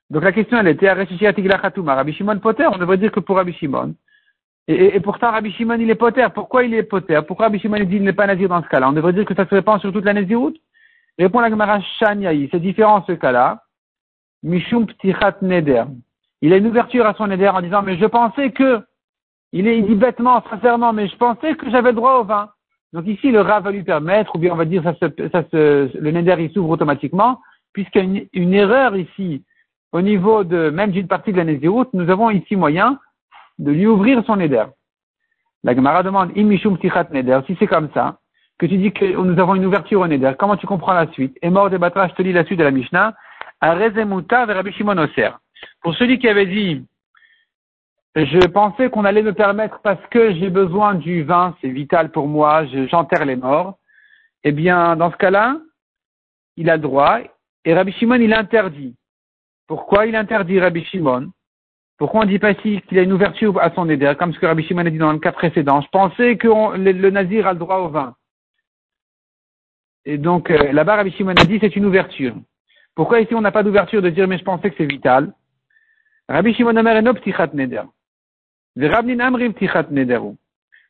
Donc 0.09 0.23
la 0.23 0.33
question, 0.33 0.59
elle 0.59 0.69
était 0.69 0.89
à 0.89 0.95
Rabbi 0.95 2.13
Shimon 2.15 2.39
Potter, 2.39 2.67
on 2.73 2.79
devrait 2.79 2.97
dire 2.97 3.13
que 3.13 3.21
pour 3.21 3.37
Rabbi 3.37 3.53
Shimon. 3.53 3.95
Et, 4.69 4.99
pourtant, 4.99 5.31
Rabbi 5.31 5.53
Shimon, 5.53 5.79
il 5.79 5.91
est 5.91 5.95
Potter. 5.95 6.27
Pourquoi 6.35 6.65
il 6.65 6.75
est 6.75 6.83
Potter 6.83 7.21
Pourquoi 7.27 7.47
Rabbi 7.47 7.61
Shimon, 7.61 7.79
dit 7.81 7.87
qu'il 7.87 8.03
n'est 8.03 8.13
pas 8.13 8.27
Nazir 8.27 8.49
dans 8.49 8.63
ce 8.63 8.69
cas-là? 8.69 8.89
On 8.89 8.93
devrait 8.93 9.13
dire 9.13 9.25
que 9.25 9.35
ça 9.35 9.45
se 9.45 9.55
répand 9.55 9.81
sur 9.81 9.93
toute 9.93 10.05
la 10.05 10.13
Naziroute? 10.13 10.57
Répond 11.19 11.41
la 11.41 11.51
Gemara 11.51 11.81
Shanyai. 11.99 12.49
C'est 12.51 12.61
différent 12.61 13.05
ce 13.07 13.13
cas-là. 13.13 13.63
Mishum 14.43 14.87
Ptichat 14.87 15.37
Neder. 15.43 15.85
Il 16.43 16.53
a 16.53 16.57
une 16.57 16.67
ouverture 16.67 17.07
à 17.07 17.15
son 17.15 17.27
Neder 17.27 17.49
en 17.49 17.63
disant, 17.63 17.83
mais 17.83 17.97
je 17.97 18.07
pensais 18.07 18.51
que, 18.51 18.81
il, 19.53 19.67
est, 19.67 19.83
dit 19.83 19.95
bêtement, 19.95 20.43
sincèrement, 20.51 20.93
mais 20.93 21.09
je 21.09 21.17
pensais 21.17 21.55
que 21.55 21.71
j'avais 21.71 21.93
droit 21.93 22.19
au 22.21 22.25
vin. 22.25 22.51
Donc 22.93 23.07
ici, 23.07 23.31
le 23.31 23.41
rat 23.41 23.61
va 23.61 23.71
lui 23.71 23.83
permettre, 23.83 24.37
ou 24.37 24.39
bien 24.39 24.53
on 24.53 24.57
va 24.57 24.65
dire, 24.65 24.83
ça 24.83 24.95
se, 24.95 25.29
ça 25.31 25.43
se, 25.51 25.99
le 25.99 26.11
Neder, 26.11 26.37
il 26.39 26.53
s'ouvre 26.53 26.71
automatiquement, 26.71 27.41
puisqu'il 27.73 28.15
y 28.15 28.19
a 28.19 28.25
une, 28.33 28.55
erreur 28.55 28.97
ici 28.97 29.43
au 29.93 30.01
niveau 30.01 30.45
de 30.45 30.71
même 30.71 30.91
d'une 30.91 31.09
partie 31.09 31.33
de 31.33 31.37
la 31.37 31.45
Nézirut, 31.45 31.87
nous 31.93 32.11
avons 32.11 32.31
ici 32.31 32.57
moyen 32.57 32.99
de 33.59 33.71
lui 33.71 33.87
ouvrir 33.87 34.23
son 34.27 34.37
Neder. 34.37 34.65
La 35.63 35.75
Gemara 35.75 36.03
demande 36.03 36.31
Imishum 36.37 36.79
Tichat 36.79 37.09
Neder, 37.13 37.41
si 37.47 37.57
c'est 37.59 37.67
comme 37.67 37.89
ça, 37.95 38.19
que 38.59 38.67
tu 38.67 38.77
dis 38.77 38.93
que 38.93 39.05
nous 39.05 39.39
avons 39.39 39.55
une 39.55 39.67
ouverture 39.67 40.01
au 40.01 40.07
Neder, 40.07 40.33
comment 40.39 40.57
tu 40.57 40.67
comprends 40.67 40.95
la 40.95 41.11
suite? 41.13 41.37
Et 41.43 41.51
mort 41.51 41.71
de 41.71 41.77
Batra, 41.77 42.09
je 42.09 42.15
te 42.15 42.23
lis 42.23 42.33
la 42.33 42.45
suite 42.45 42.59
de 42.59 42.65
la 42.65 42.71
Mishnah, 42.71 43.15
Arezemuta 43.67 44.47
vers 44.47 44.63
Shimon 44.73 44.99
Oser. 44.99 45.31
Pour 45.83 45.95
celui 45.95 46.19
qui 46.19 46.29
avait 46.29 46.47
dit 46.47 46.85
je 48.17 48.47
pensais 48.47 48.89
qu'on 48.89 49.05
allait 49.05 49.23
me 49.23 49.35
permettre 49.35 49.81
parce 49.83 50.01
que 50.07 50.33
j'ai 50.33 50.49
besoin 50.49 50.95
du 50.95 51.23
vin, 51.23 51.55
c'est 51.61 51.69
vital 51.69 52.11
pour 52.11 52.27
moi, 52.27 52.65
j'enterre 52.87 53.27
les 53.27 53.37
morts. 53.37 53.77
Eh 54.43 54.53
bien, 54.53 54.97
dans 54.97 55.11
ce 55.11 55.17
cas-là, 55.17 55.59
il 56.57 56.71
a 56.71 56.77
le 56.77 56.83
droit 56.83 57.19
et 57.67 57.75
Rabbi 57.75 57.93
Shimon, 57.93 58.15
il 58.15 58.33
interdit. 58.33 58.97
Pourquoi 59.67 60.07
il 60.07 60.17
interdit 60.17 60.59
Rabbi 60.59 60.83
Shimon? 60.85 61.31
Pourquoi 61.99 62.21
on 62.21 62.25
ne 62.25 62.31
dit 62.31 62.39
pas 62.39 62.53
ici 62.53 62.81
qu'il 62.89 62.99
a 62.99 63.03
une 63.03 63.13
ouverture 63.13 63.61
à 63.61 63.71
son 63.75 63.89
éder, 63.91 64.15
comme 64.19 64.33
ce 64.33 64.39
que 64.39 64.47
Rabbi 64.47 64.65
Shimon 64.65 64.87
a 64.87 64.91
dit 64.91 64.99
dans 64.99 65.13
le 65.13 65.19
cas 65.19 65.33
précédent? 65.33 65.83
Je 65.83 65.89
pensais 65.89 66.39
que 66.39 66.49
le, 66.49 67.11
nazir 67.11 67.47
a 67.47 67.53
le 67.53 67.59
droit 67.59 67.79
au 67.79 67.89
vin. 67.89 68.15
Et 70.07 70.17
donc, 70.17 70.51
euh, 70.51 70.73
là-bas, 70.73 70.97
Rabbi 70.97 71.11
Shimon 71.13 71.35
a 71.37 71.45
dit 71.45 71.59
c'est 71.61 71.77
une 71.77 71.85
ouverture. 71.85 72.35
Pourquoi 72.97 73.21
ici 73.21 73.35
on 73.35 73.43
n'a 73.43 73.53
pas 73.53 73.63
d'ouverture 73.63 74.03
de 74.03 74.11
dire 74.11 74.27
mais 74.27 74.39
je 74.39 74.45
pensais 74.45 74.71
que 74.71 74.77
c'est 74.79 74.91
vital? 74.91 75.33
Rabbi 76.29 76.55
Shimon 76.55 76.73
neder. 76.73 77.83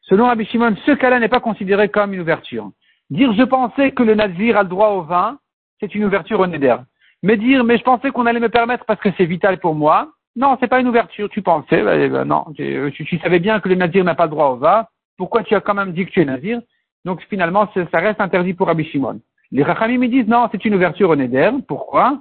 Selon 0.03 0.27
Rabbi 0.27 0.45
Shimon, 0.47 0.77
ce 0.87 0.93
cas-là 0.93 1.19
n'est 1.19 1.29
pas 1.29 1.41
considéré 1.41 1.89
comme 1.89 2.15
une 2.15 2.21
ouverture. 2.21 2.71
Dire 3.11 3.33
je 3.35 3.43
pensais 3.43 3.91
que 3.91 4.05
le 4.05 4.15
nazir 4.15 4.57
a 4.57 4.63
le 4.63 4.69
droit 4.69 4.91
au 4.91 5.03
vin, 5.03 5.39
c'est 5.81 5.95
une 5.95 6.05
ouverture 6.05 6.41
au 6.41 6.47
neder. 6.47 6.77
Mais 7.23 7.37
dire, 7.37 7.65
mais 7.65 7.77
je 7.77 7.83
pensais 7.83 8.11
qu'on 8.11 8.27
allait 8.27 8.41
me 8.41 8.49
permettre 8.49 8.85
parce 8.85 9.01
que 9.01 9.09
c'est 9.17 9.25
vital 9.25 9.59
pour 9.59 9.75
moi. 9.75 10.13
Non, 10.37 10.57
c'est 10.61 10.69
pas 10.69 10.81
une 10.81 10.89
ouverture. 10.89 11.29
Tu 11.29 11.43
pensais, 11.43 11.83
bah, 11.83 12.09
bah, 12.09 12.25
non, 12.25 12.45
tu, 12.55 12.93
tu, 12.93 13.19
savais 13.19 13.41
bien 13.41 13.59
que 13.59 13.69
le 13.69 13.75
nazir 13.75 14.05
n'a 14.05 14.15
pas 14.15 14.25
le 14.25 14.31
droit 14.31 14.51
au 14.51 14.57
vin. 14.57 14.87
Pourquoi 15.17 15.43
tu 15.43 15.55
as 15.55 15.61
quand 15.61 15.75
même 15.75 15.93
dit 15.93 16.07
que 16.07 16.11
tu 16.11 16.21
es 16.21 16.25
nazir? 16.25 16.61
Donc 17.05 17.21
finalement, 17.29 17.69
ça 17.75 17.99
reste 17.99 18.21
interdit 18.21 18.55
pour 18.55 18.69
Rabbi 18.69 18.85
Shimon. 18.85 19.21
Les 19.53 19.63
Rachamim 19.63 19.99
me 19.99 20.09
disent 20.09 20.27
non, 20.27 20.49
c'est 20.51 20.65
une 20.65 20.75
ouverture 20.75 21.11
au 21.11 21.17
neder. 21.17 21.51
Pourquoi? 21.67 22.21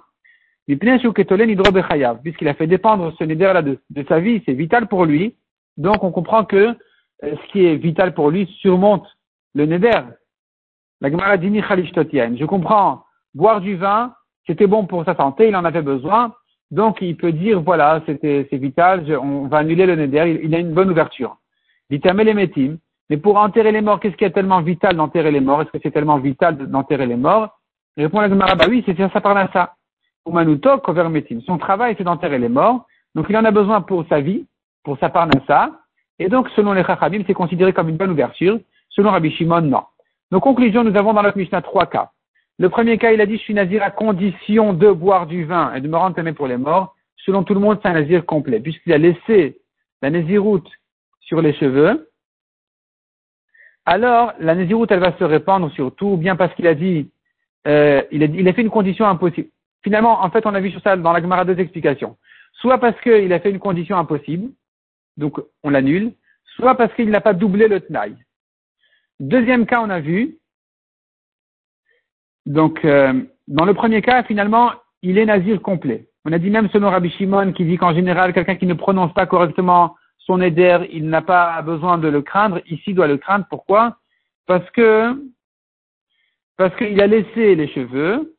Puisqu'il 0.67 2.47
a 2.47 2.53
fait 2.53 2.67
dépendre 2.67 3.13
ce 3.17 3.23
neder-là 3.23 3.61
de, 3.61 3.79
sa 4.07 4.19
vie, 4.19 4.41
c'est 4.45 4.53
vital 4.53 4.88
pour 4.88 5.05
lui. 5.05 5.35
Donc 5.77 6.03
on 6.03 6.11
comprend 6.11 6.43
que 6.45 6.55
euh, 6.55 6.73
ce 7.21 7.51
qui 7.51 7.65
est 7.65 7.75
vital 7.75 8.13
pour 8.13 8.31
lui 8.31 8.47
surmonte 8.61 9.07
le 9.53 9.65
neder. 9.65 10.01
La 11.01 11.11
Gemara 11.11 11.38
dit 11.38 11.51
Je 11.53 12.45
comprends, 12.45 13.03
boire 13.33 13.61
du 13.61 13.75
vin, 13.75 14.13
c'était 14.47 14.67
bon 14.67 14.85
pour 14.85 15.05
sa 15.05 15.15
santé, 15.15 15.49
il 15.49 15.55
en 15.55 15.65
avait 15.65 15.81
besoin. 15.81 16.33
Donc 16.71 16.97
il 17.01 17.15
peut 17.15 17.31
dire 17.31 17.61
voilà, 17.61 18.01
c'est 18.07 18.49
vital, 18.53 19.05
on 19.21 19.47
va 19.47 19.59
annuler 19.59 19.85
le 19.85 19.95
neder, 19.95 20.41
il, 20.43 20.55
a 20.55 20.59
une 20.59 20.73
bonne 20.73 20.89
ouverture. 20.89 21.38
les 21.89 22.33
métim. 22.33 22.77
Mais 23.09 23.17
pour 23.17 23.37
enterrer 23.37 23.71
les 23.71 23.81
morts, 23.81 23.99
qu'est-ce 23.99 24.15
qui 24.15 24.23
est 24.23 24.31
tellement 24.31 24.61
vital 24.61 24.95
d'enterrer 24.95 25.31
les 25.31 25.41
morts? 25.41 25.61
Est-ce 25.61 25.71
que 25.71 25.79
c'est 25.81 25.91
tellement 25.91 26.17
vital 26.17 26.57
d'enterrer 26.57 27.05
les 27.05 27.15
morts? 27.15 27.59
Répond 27.97 28.19
la 28.19 28.29
Gemara, 28.29 28.55
bah 28.55 28.65
oui, 28.67 28.83
c'est 28.85 28.97
ça 28.97 29.21
par 29.21 29.33
là 29.33 29.49
ça. 29.53 29.75
Umanuto 30.27 30.81
métim. 31.09 31.39
Son 31.41 31.57
travail, 31.57 31.95
c'est 31.97 32.03
d'enterrer 32.03 32.39
les 32.39 32.49
morts. 32.49 32.85
Donc 33.13 33.27
il 33.29 33.37
en 33.37 33.45
a 33.45 33.51
besoin 33.51 33.81
pour 33.81 34.05
sa 34.09 34.19
vie, 34.19 34.45
pour 34.83 34.97
sa 34.99 35.09
parnassa. 35.09 35.71
Et 36.19 36.29
donc, 36.29 36.49
selon 36.55 36.73
les 36.73 36.83
Chachabim, 36.83 37.23
c'est 37.27 37.33
considéré 37.33 37.73
comme 37.73 37.89
une 37.89 37.97
bonne 37.97 38.11
ouverture. 38.11 38.59
Selon 38.89 39.11
Rabbi 39.11 39.31
Shimon, 39.31 39.61
non. 39.61 39.83
Donc, 40.31 40.43
conclusion, 40.43 40.83
nous 40.83 40.95
avons 40.95 41.13
dans 41.13 41.23
notre 41.23 41.37
Mishnah 41.37 41.61
trois 41.61 41.85
cas. 41.85 42.11
Le 42.57 42.69
premier 42.69 42.97
cas, 42.97 43.11
il 43.11 43.19
a 43.19 43.25
dit, 43.25 43.37
je 43.37 43.41
suis 43.41 43.53
nazir 43.53 43.83
à 43.83 43.91
condition 43.91 44.73
de 44.73 44.89
boire 44.91 45.27
du 45.27 45.43
vin 45.43 45.73
et 45.73 45.81
de 45.81 45.87
me 45.89 45.97
rendre 45.97 46.31
pour 46.31 46.47
les 46.47 46.57
morts. 46.57 46.95
Selon 47.17 47.43
tout 47.43 47.53
le 47.53 47.59
monde, 47.59 47.79
c'est 47.81 47.89
un 47.89 47.93
nazir 47.93 48.25
complet, 48.25 48.61
puisqu'il 48.61 48.93
a 48.93 48.97
laissé 48.97 49.57
la 50.01 50.09
naziroute 50.09 50.69
sur 51.19 51.41
les 51.41 51.53
cheveux. 51.53 52.09
Alors, 53.86 54.34
la 54.39 54.56
naziroute, 54.56 54.91
elle 54.91 55.00
va 55.00 55.17
se 55.17 55.24
répandre 55.24 55.71
sur 55.71 55.93
tout, 55.95 56.17
bien 56.17 56.36
parce 56.36 56.54
qu'il 56.56 56.67
a 56.67 56.74
dit, 56.74 57.10
euh, 57.67 58.02
il, 58.12 58.24
a, 58.24 58.26
il 58.26 58.48
a 58.48 58.54
fait 58.54 58.62
une 58.62 58.69
condition 58.69 59.06
impossible. 59.06 59.50
Finalement, 59.84 60.24
en 60.24 60.30
fait, 60.32 60.45
on 60.45 60.56
a 60.56 60.60
vu 60.60 60.71
sur 60.71 60.82
ça 60.82 60.98
dans 60.98 61.13
la 61.13 61.21
Gemara 61.21 61.45
deux 61.45 61.60
explications. 61.60 62.17
Soit 62.54 62.80
parce 62.80 63.00
qu'il 63.02 63.32
a 63.32 63.39
fait 63.39 63.52
une 63.52 63.60
condition 63.60 63.98
impossible, 63.98 64.50
donc 65.17 65.39
on 65.63 65.69
l'annule, 65.69 66.13
soit 66.56 66.76
parce 66.76 66.93
qu'il 66.95 67.10
n'a 67.10 67.21
pas 67.21 67.34
doublé 67.34 67.67
le 67.67 67.82
tnaï. 67.82 68.15
Deuxième 69.19 69.65
cas, 69.65 69.82
on 69.82 69.89
a 69.89 70.00
vu 70.00 70.39
donc, 72.45 72.86
euh, 72.86 73.24
dans 73.48 73.65
le 73.65 73.74
premier 73.74 74.02
cas, 74.02 74.24
finalement, 74.24 74.71
il 75.02 75.17
est 75.17 75.26
nazir 75.26 75.62
complet. 75.62 76.08
On 76.26 76.32
a 76.32 76.39
dit 76.39 76.50
même 76.50 76.69
selon 76.69 76.89
Rabbi 76.89 77.10
Shimon 77.12 77.54
qui 77.54 77.65
dit 77.65 77.78
qu'en 77.78 77.93
général, 77.93 78.34
quelqu'un 78.34 78.56
qui 78.56 78.65
ne 78.65 78.74
prononce 78.74 79.13
pas 79.13 79.26
correctement 79.26 79.95
son 80.25 80.41
éder, 80.41 80.88
il 80.91 81.07
n'a 81.07 81.21
pas 81.21 81.61
besoin 81.61 81.97
de 81.97 82.07
le 82.07 82.21
craindre. 82.21 82.59
Ici, 82.67 82.83
il 82.88 82.95
doit 82.95 83.07
le 83.07 83.17
craindre. 83.17 83.45
Pourquoi? 83.49 83.97
Parce 84.47 84.69
que 84.71 85.13
parce 86.57 86.75
qu'il 86.77 86.99
a 87.01 87.07
laissé 87.07 87.55
les 87.55 87.67
cheveux 87.67 88.33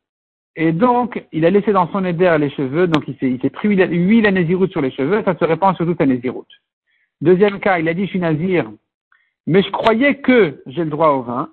et 0.55 0.71
donc 0.71 1.23
il 1.31 1.45
a 1.45 1.51
laissé 1.51 1.71
dans 1.71 1.87
son 1.91 2.03
éder 2.03 2.35
les 2.39 2.49
cheveux. 2.49 2.87
Donc 2.87 3.03
il 3.07 3.39
s'est 3.41 3.49
pris 3.49 3.69
huile 3.69 3.81
à 4.25 4.67
sur 4.67 4.81
les 4.81 4.91
cheveux. 4.91 5.21
Ça 5.23 5.37
se 5.37 5.45
répand 5.45 5.75
sur 5.75 5.85
toute 5.85 6.01
la. 6.01 6.15
Deuxième 7.21 7.59
cas, 7.59 7.79
il 7.79 7.87
a 7.87 7.93
dit 7.93 8.05
je 8.05 8.09
suis 8.09 8.19
nazir, 8.19 8.69
mais 9.45 9.63
je 9.63 9.71
croyais 9.71 10.15
que 10.15 10.61
j'ai 10.67 10.83
le 10.83 10.89
droit 10.89 11.09
au 11.09 11.21
vin. 11.21 11.49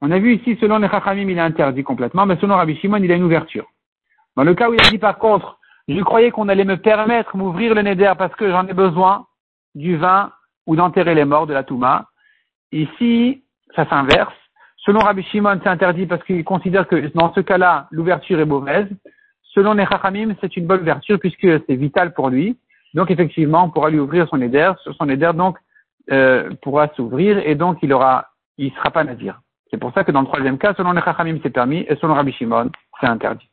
On 0.00 0.10
a 0.10 0.18
vu 0.18 0.36
ici, 0.36 0.56
selon 0.60 0.78
les 0.78 0.88
Chachamim, 0.88 1.28
il 1.28 1.38
est 1.38 1.40
interdit 1.40 1.82
complètement, 1.82 2.26
mais 2.26 2.36
selon 2.36 2.56
Rabbi 2.56 2.76
Shimon, 2.76 3.02
il 3.02 3.10
a 3.10 3.14
une 3.14 3.24
ouverture. 3.24 3.66
Dans 4.36 4.44
le 4.44 4.54
cas 4.54 4.68
où 4.68 4.74
il 4.74 4.80
a 4.80 4.90
dit 4.90 4.98
par 4.98 5.18
contre, 5.18 5.58
je 5.88 6.00
croyais 6.02 6.30
qu'on 6.30 6.48
allait 6.48 6.64
me 6.64 6.76
permettre 6.76 7.36
m'ouvrir 7.36 7.74
le 7.74 7.82
neder 7.82 8.12
parce 8.16 8.34
que 8.36 8.50
j'en 8.50 8.66
ai 8.66 8.72
besoin 8.72 9.26
du 9.74 9.96
vin 9.96 10.32
ou 10.66 10.76
d'enterrer 10.76 11.14
les 11.14 11.24
morts 11.24 11.46
de 11.46 11.52
la 11.52 11.62
Touma. 11.62 12.06
Ici, 12.72 13.44
ça 13.76 13.88
s'inverse. 13.88 14.34
Selon 14.78 15.00
Rabbi 15.00 15.22
Shimon, 15.24 15.60
c'est 15.62 15.68
interdit 15.68 16.06
parce 16.06 16.22
qu'il 16.24 16.44
considère 16.44 16.86
que 16.86 17.10
dans 17.14 17.32
ce 17.34 17.40
cas-là, 17.40 17.88
l'ouverture 17.90 18.40
est 18.40 18.46
mauvaise. 18.46 18.88
Selon 19.54 19.74
les 19.74 19.86
c'est 20.40 20.56
une 20.56 20.66
bonne 20.66 20.80
ouverture 20.80 21.18
puisque 21.18 21.46
c'est 21.66 21.76
vital 21.76 22.12
pour 22.12 22.28
lui. 22.28 22.58
Donc 22.94 23.10
effectivement, 23.10 23.64
on 23.64 23.70
pourra 23.70 23.90
lui 23.90 23.98
ouvrir 23.98 24.28
son 24.28 24.40
éder. 24.40 24.72
Son 24.98 25.08
éder 25.08 25.30
donc 25.34 25.56
euh, 26.10 26.50
pourra 26.62 26.88
s'ouvrir 26.96 27.38
et 27.38 27.54
donc 27.54 27.78
il 27.82 27.92
aura, 27.92 28.28
il 28.58 28.72
sera 28.72 28.90
pas 28.90 29.04
nadir. 29.04 29.40
C'est 29.70 29.78
pour 29.78 29.92
ça 29.92 30.04
que 30.04 30.12
dans 30.12 30.20
le 30.20 30.26
troisième 30.26 30.58
cas, 30.58 30.74
selon 30.74 30.92
les 30.92 31.00
c'est 31.42 31.50
permis, 31.50 31.84
et 31.88 31.96
selon 31.96 32.14
Rabbi 32.14 32.32
Shimon, 32.32 32.70
c'est 33.00 33.06
interdit. 33.06 33.48